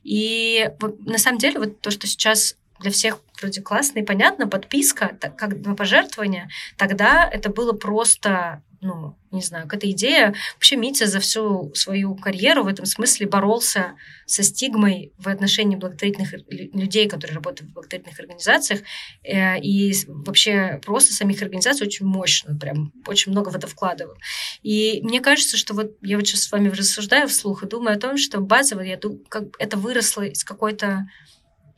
[0.03, 0.69] И
[1.05, 5.57] на самом деле вот то, что сейчас для всех вроде классно и понятно, подписка, как
[5.65, 10.33] на пожертвование, тогда это было просто ну, не знаю, какая-то идея.
[10.55, 16.33] Вообще Митя за всю свою карьеру в этом смысле боролся со стигмой в отношении благотворительных
[16.49, 18.81] людей, которые работают в благотворительных организациях,
[19.23, 24.15] э, и вообще просто самих организаций очень мощно, прям очень много в это вкладывал.
[24.61, 27.99] И мне кажется, что вот я вот сейчас с вами рассуждаю вслух и думаю о
[27.99, 31.07] том, что базово я думаю, как это выросло из какой-то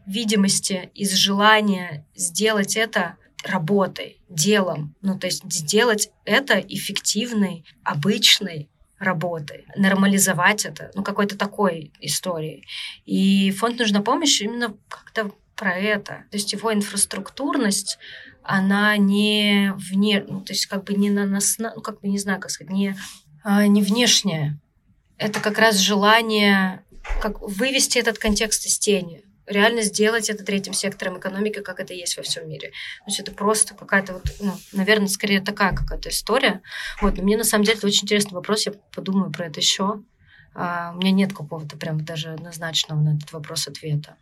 [0.05, 4.95] видимости, из желания сделать это работой, делом.
[5.01, 12.65] Ну, то есть сделать это эффективной, обычной работой, нормализовать это, ну, какой-то такой историей.
[13.05, 16.25] И фонд «Нужна помощь» именно как-то про это.
[16.31, 17.97] То есть его инфраструктурность,
[18.43, 22.17] она не вне, ну, то есть как бы не на нас, ну, как бы не
[22.17, 22.95] знаю, как сказать, не,
[23.43, 24.59] а, не внешняя.
[25.17, 26.83] Это как раз желание
[27.21, 32.15] как вывести этот контекст из тени реально сделать это третьим сектором экономики, как это есть
[32.15, 32.69] во всем мире.
[32.69, 36.61] То есть это просто какая-то вот, ну, наверное, скорее такая какая-то история.
[37.01, 40.01] Вот, но мне на самом деле это очень интересный вопрос, я подумаю про это еще.
[40.53, 44.15] А, у меня нет какого-то прям даже однозначного на этот вопрос ответа.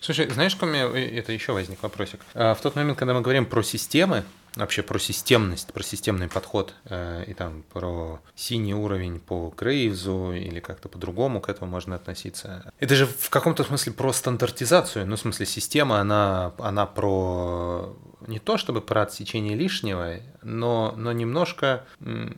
[0.00, 2.20] Слушай, знаешь, у меня это еще возник вопросик.
[2.34, 4.24] А, в тот момент, когда мы говорим про системы,
[4.58, 10.60] вообще про системность, про системный подход э, и там про синий уровень по Грейвзу или
[10.60, 12.72] как-то по-другому к этому можно относиться.
[12.78, 17.96] Это же в каком-то смысле про стандартизацию, ну, в смысле, система, она, она про
[18.26, 21.84] не то чтобы про отсечение лишнего, но, но немножко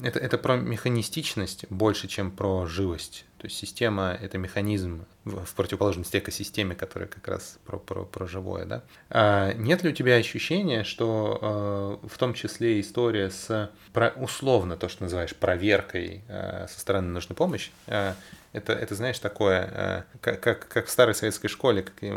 [0.03, 3.25] это, это про механистичность больше, чем про живость.
[3.39, 8.27] То есть система— это механизм в, в противоположности экосистеме, которая как раз про, про, про
[8.27, 8.67] живое.
[8.67, 8.83] Да?
[9.09, 14.77] А нет ли у тебя ощущения, что э, в том числе история с про, условно
[14.77, 18.13] то, что называешь проверкой э, со стороны нужной помощи, э,
[18.53, 22.15] это, это, знаешь, такое, э, как, как, как в старой советской школе, как я,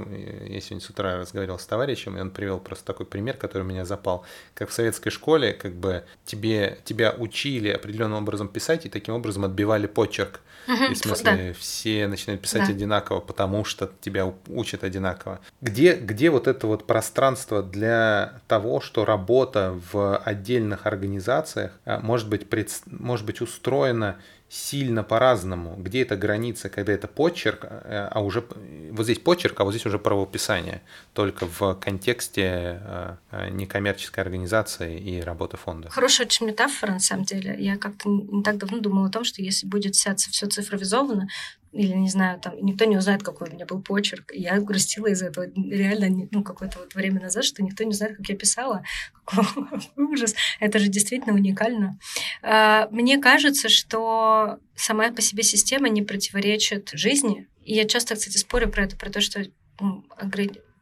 [0.47, 3.85] я сегодня с утра разговаривал с товарищем, и он привел просто такой пример, который меня
[3.85, 4.25] запал.
[4.53, 9.45] Как в советской школе, как бы тебе, тебя учили определенным образом писать, и таким образом
[9.45, 10.41] отбивали почерк.
[10.67, 11.53] Угу, и в смысле, да.
[11.59, 12.73] все начинают писать да.
[12.73, 15.39] одинаково, потому что тебя учат одинаково.
[15.61, 22.29] Где, где вот это вот пространство для того, что работа в отдельных организациях э, может
[22.29, 24.17] быть, пред, может быть устроена
[24.53, 25.75] сильно по-разному.
[25.77, 28.43] Где эта граница, когда это почерк, э, а уже
[28.91, 30.83] вот здесь почерк, а вот здесь уже правописание,
[31.13, 35.89] только в контексте э, э, некоммерческой организации и работы фонда.
[35.89, 37.55] Хорошая очень метафора, на самом деле.
[37.57, 41.27] Я как-то не так давно думала о том, что если будет все цифровизовано,
[41.73, 44.31] или, не знаю, там, никто не узнает, какой у меня был почерк.
[44.33, 48.29] Я грустила из-за этого реально, ну, какое-то вот время назад, что никто не знает, как
[48.29, 48.83] я писала.
[49.95, 50.35] Ужас.
[50.59, 51.97] Это же действительно уникально.
[52.43, 57.47] А, мне кажется, что сама по себе система не противоречит жизни.
[57.63, 59.43] И я часто, кстати, спорю про это, про то, что
[59.79, 60.05] ну,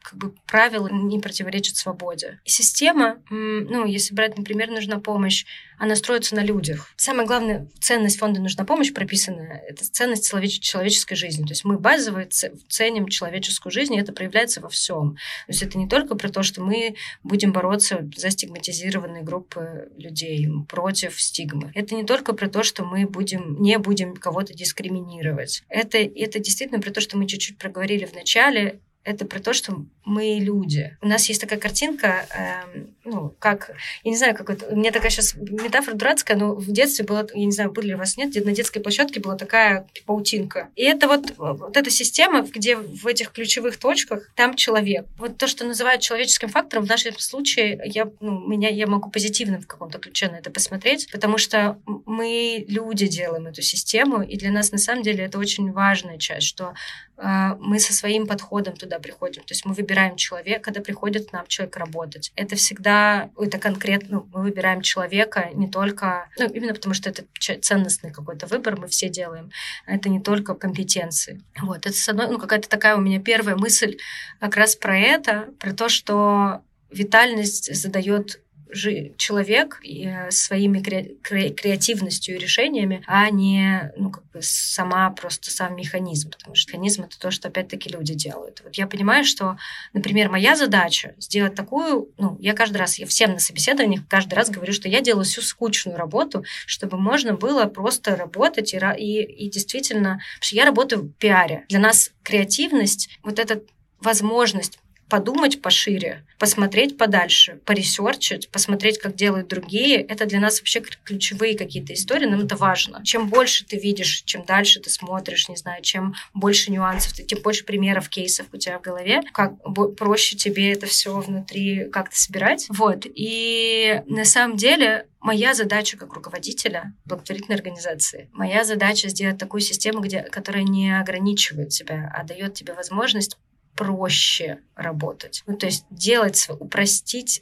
[0.01, 2.39] как бы правила не противоречат свободе.
[2.45, 5.45] Система, ну, если брать, например, нужна помощь,
[5.77, 6.89] она строится на людях.
[6.95, 10.29] Самая главная ценность фонда «Нужна помощь» прописана— это ценность
[10.61, 11.43] человеческой жизни.
[11.43, 12.27] То есть мы базово
[12.67, 15.15] ценим человеческую жизнь, и это проявляется во всем.
[15.47, 20.47] То есть это не только про то, что мы будем бороться за стигматизированные группы людей,
[20.69, 21.71] против стигмы.
[21.73, 25.63] Это не только про то, что мы будем, не будем кого-то дискриминировать.
[25.67, 29.85] Это, это действительно про то, что мы чуть-чуть проговорили в начале, это про то, что
[30.05, 30.97] мы люди.
[31.01, 33.71] У нас есть такая картинка, э, ну, как,
[34.03, 37.25] я не знаю, как это, у меня такая сейчас метафора дурацкая, но в детстве была,
[37.33, 40.69] я не знаю, были ли у вас нет, на детской площадке была такая паутинка.
[40.75, 45.05] И это вот, вот эта система, где в этих ключевых точках там человек.
[45.17, 49.59] Вот то, что называют человеческим фактором, в нашем случае я, ну, меня, я могу позитивно
[49.59, 54.51] в каком-то ключе на это посмотреть, потому что мы люди делаем эту систему, и для
[54.51, 56.73] нас на самом деле это очень важная часть, что
[57.17, 59.43] э, мы со своим подходом туда приходим.
[59.43, 62.31] То есть мы выбираем человека, когда приходит нам человек работать.
[62.35, 67.23] Это всегда, это конкретно, ну, мы выбираем человека не только, ну, именно потому что это
[67.61, 69.51] ценностный какой-то выбор, мы все делаем.
[69.85, 71.41] Это не только компетенции.
[71.61, 73.97] Вот, это с одной, ну, какая-то такая у меня первая мысль
[74.39, 76.61] как раз про это, про то, что
[76.91, 78.41] витальность задает
[78.73, 86.31] человек э, своими креативностью и решениями, а не ну, как бы сама просто сам механизм,
[86.31, 88.61] потому что механизм это то, что опять-таки люди делают.
[88.63, 89.57] Вот я понимаю, что,
[89.93, 94.49] например, моя задача сделать такую, ну, я каждый раз, я всем на собеседованиях каждый раз
[94.49, 99.49] говорю, что я делаю всю скучную работу, чтобы можно было просто работать и, и, и
[99.49, 101.65] действительно, потому что я работаю в пиаре.
[101.69, 103.61] Для нас креативность, вот эта
[103.99, 104.79] возможность
[105.11, 109.97] подумать пошире, посмотреть подальше, поресерчить, посмотреть, как делают другие.
[109.97, 113.03] Это для нас вообще ключевые какие-то истории, нам это важно.
[113.03, 117.65] Чем больше ты видишь, чем дальше ты смотришь, не знаю, чем больше нюансов, тем больше
[117.65, 119.55] примеров, кейсов у тебя в голове, как
[119.97, 122.67] проще тебе это все внутри как-то собирать.
[122.69, 123.05] Вот.
[123.05, 130.01] И на самом деле Моя задача как руководителя благотворительной организации, моя задача сделать такую систему,
[130.01, 133.37] где, которая не ограничивает тебя, а дает тебе возможность
[133.75, 135.43] проще работать.
[135.47, 137.41] Ну, то есть делать, упростить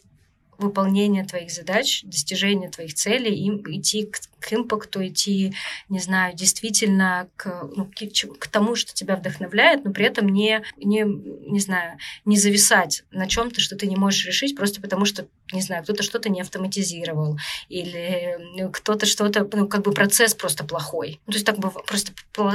[0.59, 5.53] выполнение твоих задач, достижение твоих целей, и идти к, к импакту, идти,
[5.87, 10.61] не знаю, действительно к, ну, к, к тому, что тебя вдохновляет, но при этом не,
[10.77, 15.27] не, не знаю, не зависать на чем-то, что ты не можешь решить, просто потому что
[15.53, 17.37] не знаю, кто-то что-то не автоматизировал,
[17.69, 21.19] или ну, кто-то что-то, ну, как бы процесс просто плохой.
[21.25, 22.11] Ну, то есть так бы просто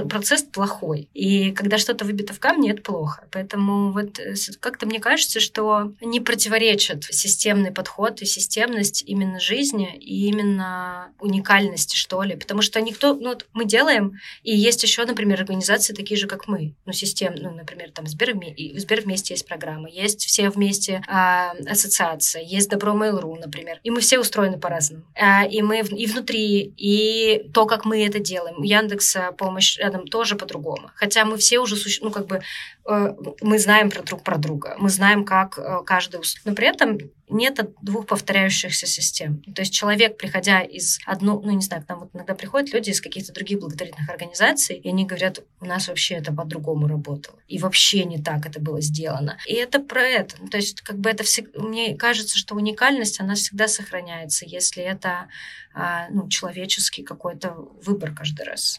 [0.09, 1.09] процесс плохой.
[1.15, 3.25] И когда что-то выбито в камне, это плохо.
[3.31, 9.41] Поэтому вот э, как-то мне кажется, что не противоречит системный подход подход и системность именно
[9.41, 12.37] жизни и именно уникальности, что ли.
[12.37, 13.15] Потому что никто...
[13.15, 16.75] Ну, вот мы делаем, и есть еще, например, организации такие же, как мы.
[16.87, 18.35] Ну, систем, ну, например, там Сбер,
[18.77, 23.81] Сбер вместе есть программа, есть все вместе а, ассоциация, есть Добро Mail.ru, например.
[23.83, 25.05] И мы все устроены по-разному.
[25.15, 28.63] А, и мы и внутри, и то, как мы это делаем.
[28.63, 30.91] Яндекса помощь рядом тоже по-другому.
[30.95, 32.43] Хотя мы все уже, ну, как бы,
[32.87, 36.21] мы знаем про друг про друга, мы знаем, как э, каждый...
[36.45, 36.99] Но при этом
[37.31, 39.43] нет двух повторяющихся систем.
[39.55, 42.91] То есть человек, приходя из одну, ну не знаю, к нам вот иногда приходят люди
[42.91, 47.39] из каких-то других благотворительных организаций, и они говорят, у нас вообще это по-другому работало.
[47.49, 49.39] И вообще не так это было сделано.
[49.47, 50.37] И это про это.
[50.51, 51.47] То есть как бы это все...
[51.55, 55.29] Мне кажется, что уникальность, она всегда сохраняется, если это
[55.73, 58.79] а, ну, человеческий какой-то выбор каждый раз.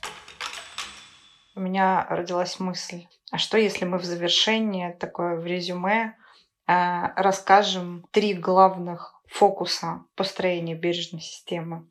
[1.56, 6.16] У меня родилась мысль, а что если мы в завершении такое в резюме
[6.68, 11.88] Э, расскажем три главных фокуса построения бережной системы.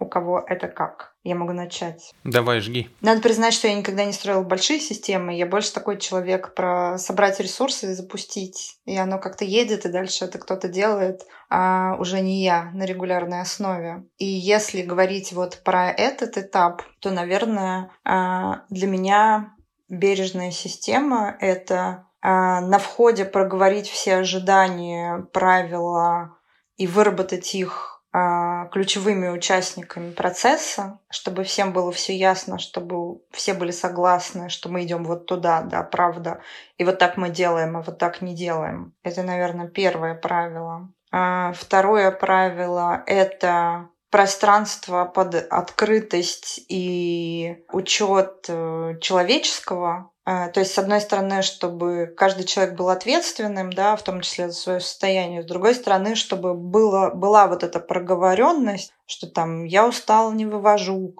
[0.00, 1.16] У кого это как?
[1.24, 2.14] Я могу начать.
[2.22, 2.88] Давай, жги.
[3.00, 5.34] Надо признать, что я никогда не строила большие системы.
[5.34, 8.78] Я больше такой человек про собрать ресурсы и запустить.
[8.84, 13.40] И оно как-то едет, и дальше это кто-то делает, а уже не я на регулярной
[13.40, 14.04] основе.
[14.18, 19.57] И если говорить вот про этот этап, то, наверное, э, для меня
[19.88, 26.36] бережная система— это а, на входе проговорить все ожидания, правила
[26.76, 33.70] и выработать их а, ключевыми участниками процесса, чтобы всем было все ясно, чтобы все были
[33.70, 36.40] согласны, что мы идем вот туда, да, правда,
[36.78, 38.94] и вот так мы делаем, а вот так не делаем.
[39.02, 40.90] Это, наверное, первое правило.
[41.12, 50.10] А, второе правило— это пространство под открытость и учет э, человеческого.
[50.24, 54.48] А, то есть, с одной стороны, чтобы каждый человек был ответственным, да, в том числе
[54.48, 59.86] за свое состояние, с другой стороны, чтобы было, была вот эта проговоренность, что там я
[59.86, 61.14] устал, не вывожу,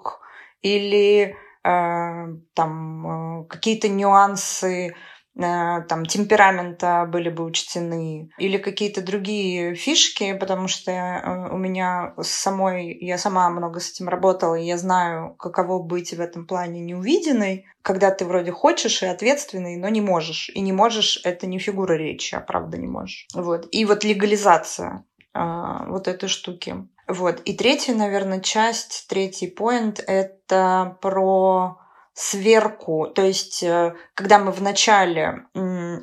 [0.61, 5.08] или э, там э, какие-то нюансы Э,
[5.39, 12.97] там темперамента были бы учтены или какие-то другие фишки, потому что э, у меня самой,
[12.99, 17.65] я сама много с этим работала, и я знаю, каково быть в этом плане неувиденной,
[17.81, 20.49] когда ты вроде хочешь и ответственный, но не можешь.
[20.53, 23.27] И не можешь— это не фигура речи, а правда не можешь.
[23.33, 23.67] Вот.
[23.71, 25.39] И вот легализация э,
[25.87, 26.87] вот этой штуки.
[27.07, 27.41] Вот.
[27.45, 31.78] И третья, наверное, часть, третий поинт— это про
[32.21, 35.45] сверку, то есть э, когда мы вначале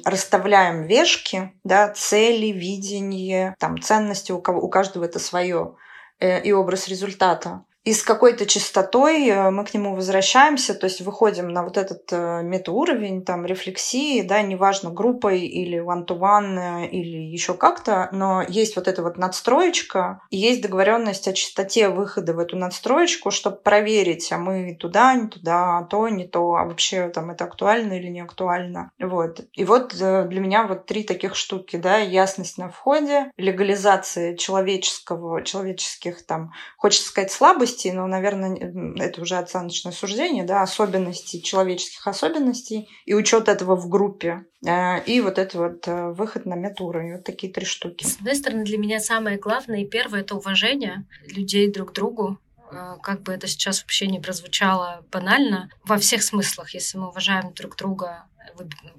[0.02, 5.76] расставляем вешки, да, цели, видение, там, ценности, у, кого, у каждого это свое,
[6.18, 11.02] э, и образ результата, и с какой-то частотой э, мы к нему возвращаемся, то есть
[11.02, 17.16] выходим на вот этот э, метауровень, там, рефлексии, да, неважно, группой или one-to-one э, или
[17.16, 22.40] еще как-то, но есть вот эта вот надстроечка, и есть договоренность о частоте выхода в
[22.40, 27.08] эту надстроечку, чтобы проверить, а мы туда, не туда, а то, не то, а вообще
[27.10, 28.90] там это актуально или не актуально.
[28.98, 29.42] Вот.
[29.52, 36.26] И вот для меня вот три таких штуки, да, ясность на входе, легализация человеческого, человеческих
[36.26, 38.56] там, хочется сказать, слабости, особенностей, но, наверное,
[38.98, 44.44] это уже оценочное суждение, да, особенностей, человеческих особенностей и учет этого в группе.
[44.66, 47.14] Э, и вот это вот э, выход на метуровень.
[47.14, 48.04] Вот такие три штуки.
[48.04, 52.38] С одной стороны, для меня самое главное и первое— это уважение людей друг к другу,
[52.72, 57.52] э, как бы это сейчас вообще не прозвучало банально, во всех смыслах, если мы уважаем
[57.52, 58.24] друг друга,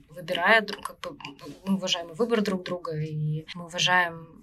[0.10, 1.18] выбирая, как бы
[1.66, 4.38] мы уважаем выбор друг друга, и мы уважаем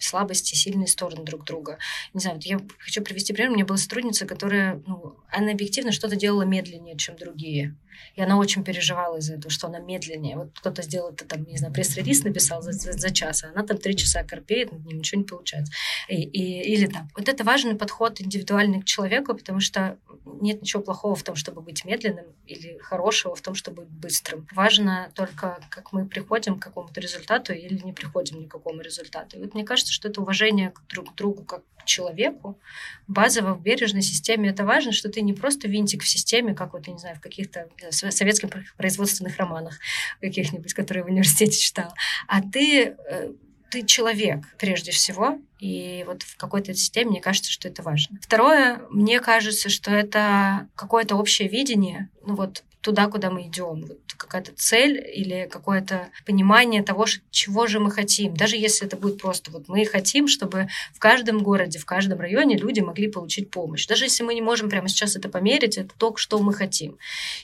[0.00, 1.78] слабости, сильные стороны друг друга.
[2.14, 3.50] Не знаю, вот я хочу привести пример.
[3.50, 7.76] У меня была сотрудница, которая, ну, она объективно что-то делала медленнее, чем другие.
[8.14, 10.36] И она очень переживала из-за этого, что она медленнее.
[10.36, 13.66] Вот кто-то сделал это, там, не знаю, пресс-релиз написал за, за, за час, а она
[13.66, 15.72] там три часа корпеет, над ним ничего не получается.
[16.08, 17.08] И, и, или там.
[17.16, 21.60] Вот это важный подход индивидуальный к человеку, потому что нет ничего плохого в том, чтобы
[21.60, 24.46] быть медленным, или хорошего в том, чтобы быть быстрым.
[24.52, 29.36] Важно только, как мы приходим к какому-то результату или не приходим ни к какому результату.
[29.36, 32.58] И вот мне кажется, что это уважение друг к другу как к человеку,
[33.06, 36.86] базово в бережной системе это важно, что ты не просто винтик в системе, как вот,
[36.86, 39.78] я не знаю, в каких-то советских производственных романах
[40.20, 41.94] каких-нибудь, которые в университете читала,
[42.28, 43.32] а ты э,
[43.70, 48.18] ты человек прежде всего, и вот в какой-то системе мне кажется, что это важно.
[48.22, 53.84] Второе, мне кажется, что это какое-то общее видение, ну вот туда, куда мы идем.
[53.84, 58.36] Вот какая-то цель или какое-то понимание того, чего же мы хотим.
[58.36, 62.56] Даже если это будет просто вот мы хотим, чтобы в каждом городе, в каждом районе
[62.56, 63.88] люди могли получить помощь.
[63.88, 66.96] Даже если мы не можем прямо сейчас это померить, это то, что мы хотим.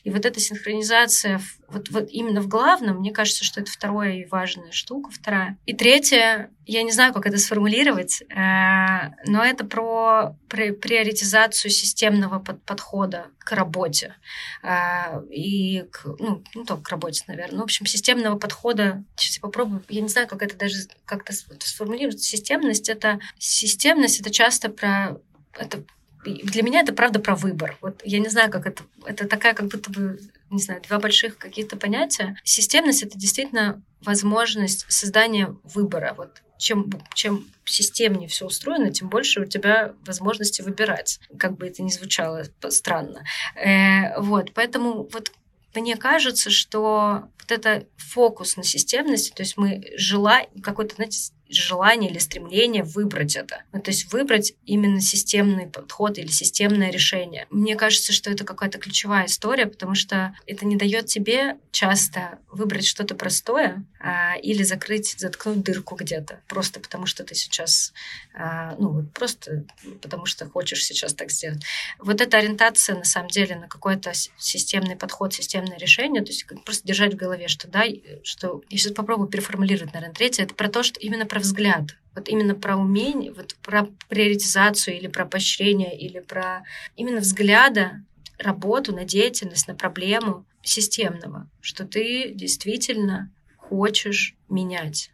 [0.05, 1.41] И вот эта синхронизация
[1.73, 5.11] вот, вот именно в главном, мне кажется, что это вторая и важная штука.
[5.11, 5.59] Вторая.
[5.67, 13.27] И третье, я не знаю, как это сформулировать, э, но это про приоритизацию системного подхода
[13.39, 14.15] к работе
[14.63, 17.55] э, и к, ну, ну, только к работе, наверное.
[17.55, 21.33] Ну, в общем, системного подхода, сейчас я попробую, я не знаю, как это даже как-то
[21.33, 22.23] сформулировать.
[22.23, 25.17] Системность— это системность, это часто про
[25.59, 25.85] это
[26.25, 27.77] для меня это правда про выбор.
[27.81, 28.85] Вот я не знаю, как это.
[29.05, 32.37] Это такая, как будто бы, не знаю, два больших каких-то понятия.
[32.45, 36.15] Системность это действительно возможность создания выбора.
[36.17, 41.83] Вот чем, чем системнее все устроено, тем больше у тебя возможности выбирать, как бы это
[41.83, 43.25] ни звучало странно.
[43.57, 45.33] Э, вот, поэтому вот
[45.75, 52.11] мне кажется, что вот это фокус на системности, то есть мы жила какой-то, знаете, желание
[52.11, 53.63] или стремление выбрать это.
[53.73, 57.47] Ну, то есть выбрать именно системный подход или системное решение.
[57.51, 62.87] Мне кажется, что это какая-то ключевая история, потому что это не дает тебе часто выбрать
[62.87, 67.93] что-то простое а, или закрыть, заткнуть дырку где-то, просто потому что ты сейчас,
[68.35, 69.65] а, ну вот просто
[70.01, 71.63] потому что хочешь сейчас так сделать.
[71.99, 76.87] Вот эта ориентация на самом деле на какой-то системный подход, системное решение, то есть просто
[76.87, 77.85] держать в голове, что да,
[78.23, 81.97] что я сейчас попробую переформулировать, наверное, третье, это про то, что именно про взгляд.
[82.15, 86.63] Вот именно про умение, вот про приоритизацию или про поощрение, или про
[86.97, 88.05] именно взгляда,
[88.39, 95.11] работу на деятельность, на проблему системного, что ты действительно хочешь менять.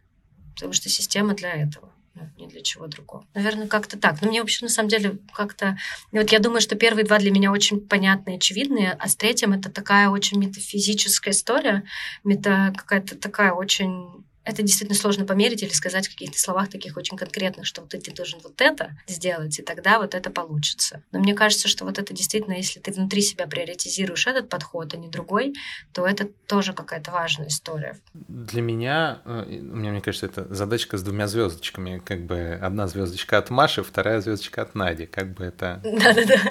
[0.55, 3.25] Потому что система для этого ну, ни для чего другого.
[3.33, 4.21] Наверное, как-то так.
[4.21, 5.77] Но мне вообще на самом деле как-то...
[6.11, 9.71] Вот я думаю, что первые два для меня очень понятные, очевидные, а с третьим это
[9.71, 11.83] такая очень метафизическая история,
[12.23, 17.17] мета какая-то такая очень это действительно сложно померить или сказать в каких-то словах таких очень
[17.17, 21.03] конкретных, что вот ты должен вот это сделать, и тогда вот это получится.
[21.11, 24.97] Но мне кажется, что вот это действительно, если ты внутри себя приоритизируешь этот подход, а
[24.97, 25.53] не другой,
[25.93, 27.97] то это тоже какая-то важная история.
[28.13, 33.37] Для меня, э, меня, мне кажется, это задачка с двумя звездочками, как бы одна звездочка
[33.37, 35.81] от Маши, вторая звездочка от Нади, как бы это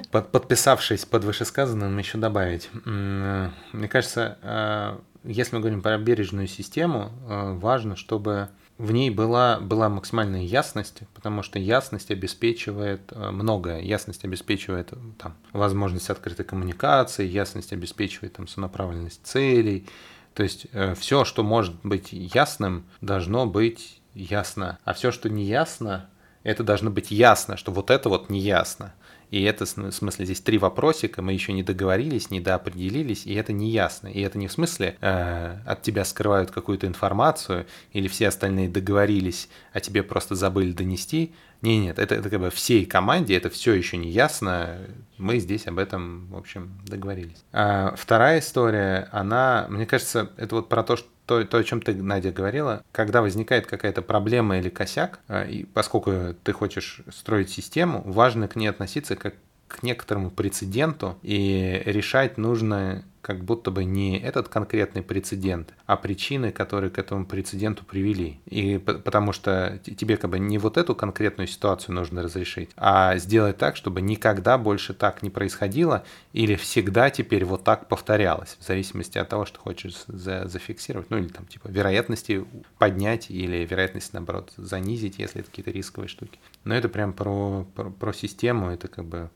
[0.11, 2.69] под, подписавшись под вышесказанным еще добавить.
[2.87, 8.49] Э, мне кажется, э, если мы говорим про бережную систему, э, важно, чтобы
[8.79, 13.81] в ней была, была максимальная ясность, потому что ясность обеспечивает э, многое.
[13.81, 19.87] Ясность обеспечивает там, возможность открытой коммуникации, ясность обеспечивает там, сонаправленность целей.
[20.33, 24.79] То есть э, все, что может быть ясным, должно быть ясно.
[24.85, 26.09] А все, что не ясно,
[26.43, 28.95] это должно быть ясно, что вот это вот не ясно.
[29.31, 33.53] И это, в смысле, здесь три вопросика, мы еще не договорились, не доопределились, и это
[33.53, 34.09] не ясно.
[34.09, 39.49] И это не в смысле э, от тебя скрывают какую-то информацию, или все остальные договорились,
[39.73, 41.35] а тебе просто забыли донести.
[41.63, 44.79] Не, нет, это, это как бы всей команде, это все еще не ясно.
[45.17, 47.45] Мы здесь об этом, в общем, договорились.
[47.53, 51.83] А вторая история, она, мне кажется, это вот про то, что то, то, о чем
[51.83, 57.51] ты, Надя, говорила, когда возникает какая-то проблема или косяк, а, и поскольку ты хочешь строить
[57.51, 59.35] систему, важно к ней относиться как
[59.69, 66.51] к некоторому прецеденту, и решать нужно как будто бы не этот конкретный прецедент, а причины,
[66.51, 68.41] которые к этому прецеденту привели.
[68.47, 73.59] И потому что тебе как бы не вот эту конкретную ситуацию нужно разрешить, а сделать
[73.59, 79.19] так, чтобы никогда больше так не происходило или всегда теперь вот так повторялось, в зависимости
[79.19, 82.47] от того, что хочешь за зафиксировать, ну или там типа вероятности
[82.79, 86.39] поднять или вероятность наоборот занизить, если это какие-то рисковые штуки.
[86.65, 89.29] Но это прям про, про, про систему, это как бы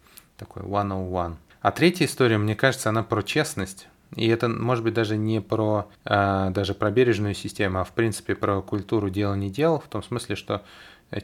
[0.43, 1.36] такой one-on-one.
[1.61, 3.88] А третья история, мне кажется, она про честность.
[4.16, 8.34] И это, может быть, даже не про, а, даже про бережную систему, а в принципе
[8.34, 10.62] про культуру дела не дел, в том смысле, что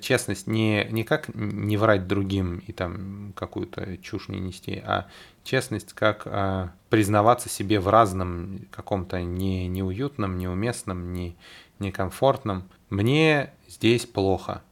[0.00, 5.06] честность не, не как не врать другим и там какую-то чушь не нести, а
[5.44, 11.36] честность как а, признаваться себе в разном каком-то не, неуютном, неуместном, не,
[11.78, 12.68] некомфортном.
[12.90, 14.62] Мне здесь плохо,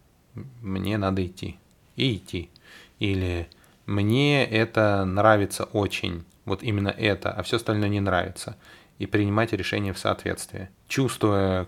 [0.62, 1.58] мне надо идти.
[1.96, 2.50] И идти.
[2.98, 3.48] Или
[3.86, 8.56] мне это нравится очень, вот именно это, а все остальное не нравится,
[8.98, 10.68] и принимать решение в соответствии.
[10.88, 11.66] Чувствуя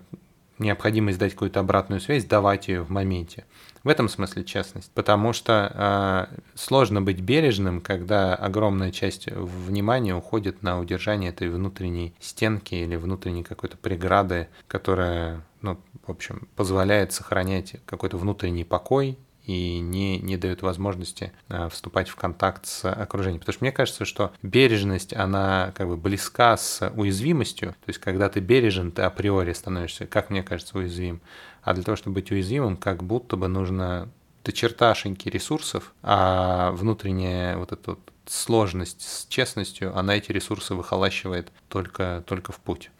[0.58, 3.44] необходимость дать какую-то обратную связь, давать ее в моменте.
[3.84, 4.90] В этом смысле честность.
[4.92, 12.12] Потому что э, сложно быть бережным, когда огромная часть внимания уходит на удержание этой внутренней
[12.18, 19.16] стенки или внутренней какой-то преграды, которая, ну, в общем, позволяет сохранять какой-то внутренний покой
[19.48, 23.40] и не, не дает возможности а, вступать в контакт с окружением.
[23.40, 27.70] Потому что мне кажется, что бережность, она как бы близка с уязвимостью.
[27.70, 31.22] То есть, когда ты бережен, ты априори становишься, как мне кажется, уязвим.
[31.62, 34.10] А для того, чтобы быть уязвимым, как будто бы нужно
[34.44, 41.50] до черташеньки ресурсов, а внутренняя вот эта вот сложность с честностью, она эти ресурсы выхолащивает
[41.68, 42.90] только, только в путь.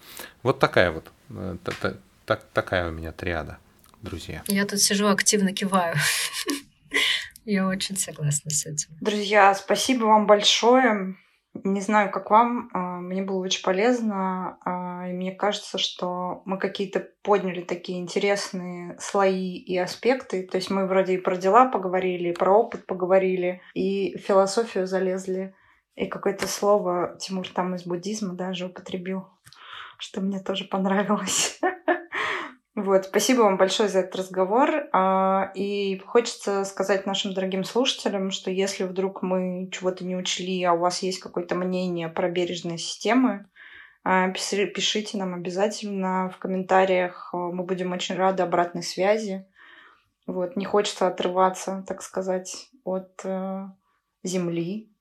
[0.43, 1.95] Вот такая вот, э, та,
[2.25, 3.59] та, такая у меня триада.
[4.03, 4.43] Друзья.
[4.47, 5.97] Я тут сижу активно киваю.
[7.45, 8.91] Я очень согласна с этим.
[9.01, 11.17] Друзья, спасибо вам большое.
[11.55, 16.59] Не знаю, как вам, а, мне было очень полезно, а, и мне кажется, что мы
[16.59, 20.47] какие-то подняли такие интересные слои и аспекты.
[20.47, 25.55] То есть мы вроде и про дела поговорили, и про опыт поговорили, и философию залезли,
[25.97, 29.27] и какое-то слово Тимур там из буддизма даже употребил,
[29.99, 31.59] что мне тоже понравилось.
[32.81, 34.89] Вот, спасибо вам большое за этот разговор.
[34.93, 40.75] А, и хочется сказать нашим дорогим слушателям, что если вдруг мы чего-то не учли, а
[40.75, 43.47] у вас есть какое-то мнение про бережные системы,
[44.05, 47.31] а, пишите нам обязательно в комментариях.
[47.33, 49.45] Мы будем очень рады обратной связи.
[50.29, 53.67] Вот, не хочется отрываться, так сказать, от э,
[54.23, 54.93] земли.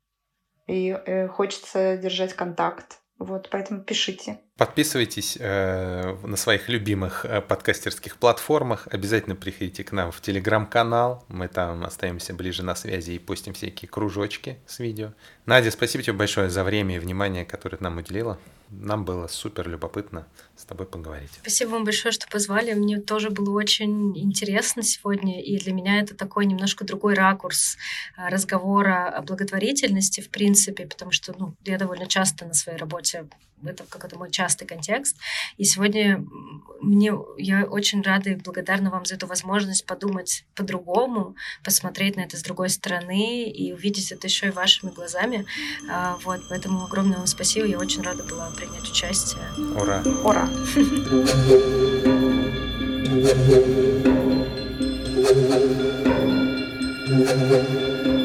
[0.66, 3.02] И э, хочется держать контакт.
[3.20, 4.40] Вот, поэтому пишите.
[4.58, 8.88] Подписывайтесь э, на своих любимых э, подкастерских платформах.
[8.92, 11.26] Обязательно приходите к нам в телеграм-канал.
[11.28, 15.14] Мы там остаемся ближе на связи и постим всякие кружочки с видео.
[15.48, 18.38] Надя, спасибо тебе большое за время и внимание, которое ты нам уделила.
[18.70, 20.28] Нам было супер любопытно
[20.58, 21.30] с тобой поговорить.
[21.42, 22.74] Спасибо вам большое, что позвали.
[22.74, 27.78] Мне тоже было очень интересно сегодня, и для меня это такой немножко другой ракурс
[28.16, 33.28] а, разговора о благотворительности, в принципе, потому что ну, я довольно часто на своей работе
[33.66, 35.18] это какой-то мой частый контекст.
[35.58, 36.24] И сегодня
[36.82, 42.38] мне, я очень рада и благодарна вам за эту возможность подумать по-другому, посмотреть на это
[42.38, 45.46] с другой стороны и увидеть это еще и вашими глазами.
[45.90, 47.66] А, вот, поэтому огромное вам спасибо.
[47.66, 49.42] Я очень рада была принять участие.
[49.76, 50.04] Ура!
[50.24, 50.47] Ура!
[50.48, 50.54] 呵
[58.04, 58.17] 呵。